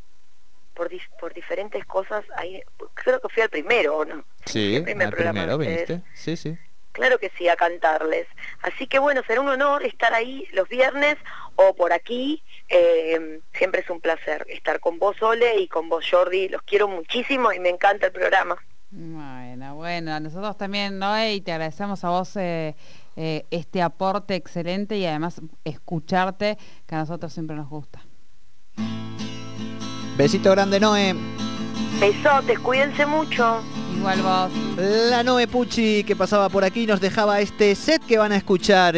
por, 0.73 0.89
por 1.19 1.33
diferentes 1.33 1.85
cosas, 1.85 2.23
ahí, 2.35 2.61
creo 2.93 3.19
que 3.19 3.29
fui 3.29 3.43
al 3.43 3.49
primero, 3.49 4.05
¿no? 4.05 4.23
Sí, 4.45 4.77
el 4.77 4.83
primer 4.83 5.13
primero 5.13 5.57
viniste, 5.57 6.01
sí, 6.13 6.35
sí. 6.37 6.57
Claro 6.93 7.19
que 7.19 7.31
sí, 7.37 7.47
a 7.47 7.55
cantarles. 7.55 8.27
Así 8.63 8.85
que 8.85 8.99
bueno, 8.99 9.21
será 9.25 9.39
un 9.39 9.47
honor 9.47 9.85
estar 9.85 10.13
ahí 10.13 10.45
los 10.51 10.67
viernes 10.67 11.15
o 11.55 11.73
por 11.73 11.93
aquí. 11.93 12.43
Em, 12.67 13.39
siempre 13.53 13.81
es 13.81 13.89
un 13.89 14.01
placer 14.01 14.45
estar 14.49 14.81
con 14.81 14.99
vos, 14.99 15.21
Ole, 15.21 15.59
y 15.59 15.67
con 15.69 15.87
vos, 15.87 16.05
Jordi. 16.09 16.49
Los 16.49 16.61
quiero 16.63 16.89
muchísimo 16.89 17.53
y 17.53 17.59
me 17.59 17.69
encanta 17.69 18.07
el 18.07 18.11
programa. 18.11 18.61
Bueno, 19.62 19.76
bueno, 19.76 20.19
nosotros 20.19 20.58
también, 20.58 20.97
Noé, 20.97 21.36
y 21.36 21.41
te 21.41 21.52
agradecemos 21.52 22.04
a 22.04 22.10
vos 22.10 22.36
eh, 22.36 22.76
eh, 23.15 23.45
este 23.52 23.84
aporte 23.84 24.34
excelente 24.34 24.97
y 24.97 25.06
además 25.06 25.39
escucharte, 25.63 26.58
que 26.88 26.95
a 26.95 26.97
nosotros 26.97 27.32
siempre 27.32 27.56
nos 27.56 27.69
gusta. 27.69 28.02
Besito 30.17 30.50
grande, 30.50 30.80
Noé. 30.80 31.15
Besotes, 32.00 32.58
cuídense 32.58 33.06
mucho. 33.06 33.62
Igual 33.95 34.24
vos. 34.24 34.52
La 35.12 35.21
Noé 35.21 35.47
Pucci 35.47 36.04
que 36.06 36.15
pasaba 36.15 36.50
por 36.50 36.63
aquí 36.63 36.88
nos 36.88 37.00
dejaba 37.00 37.39
este 37.39 37.76
set 37.76 38.04
que 38.04 38.17
van 38.17 38.32
a 38.32 38.38
escuchar. 38.38 38.95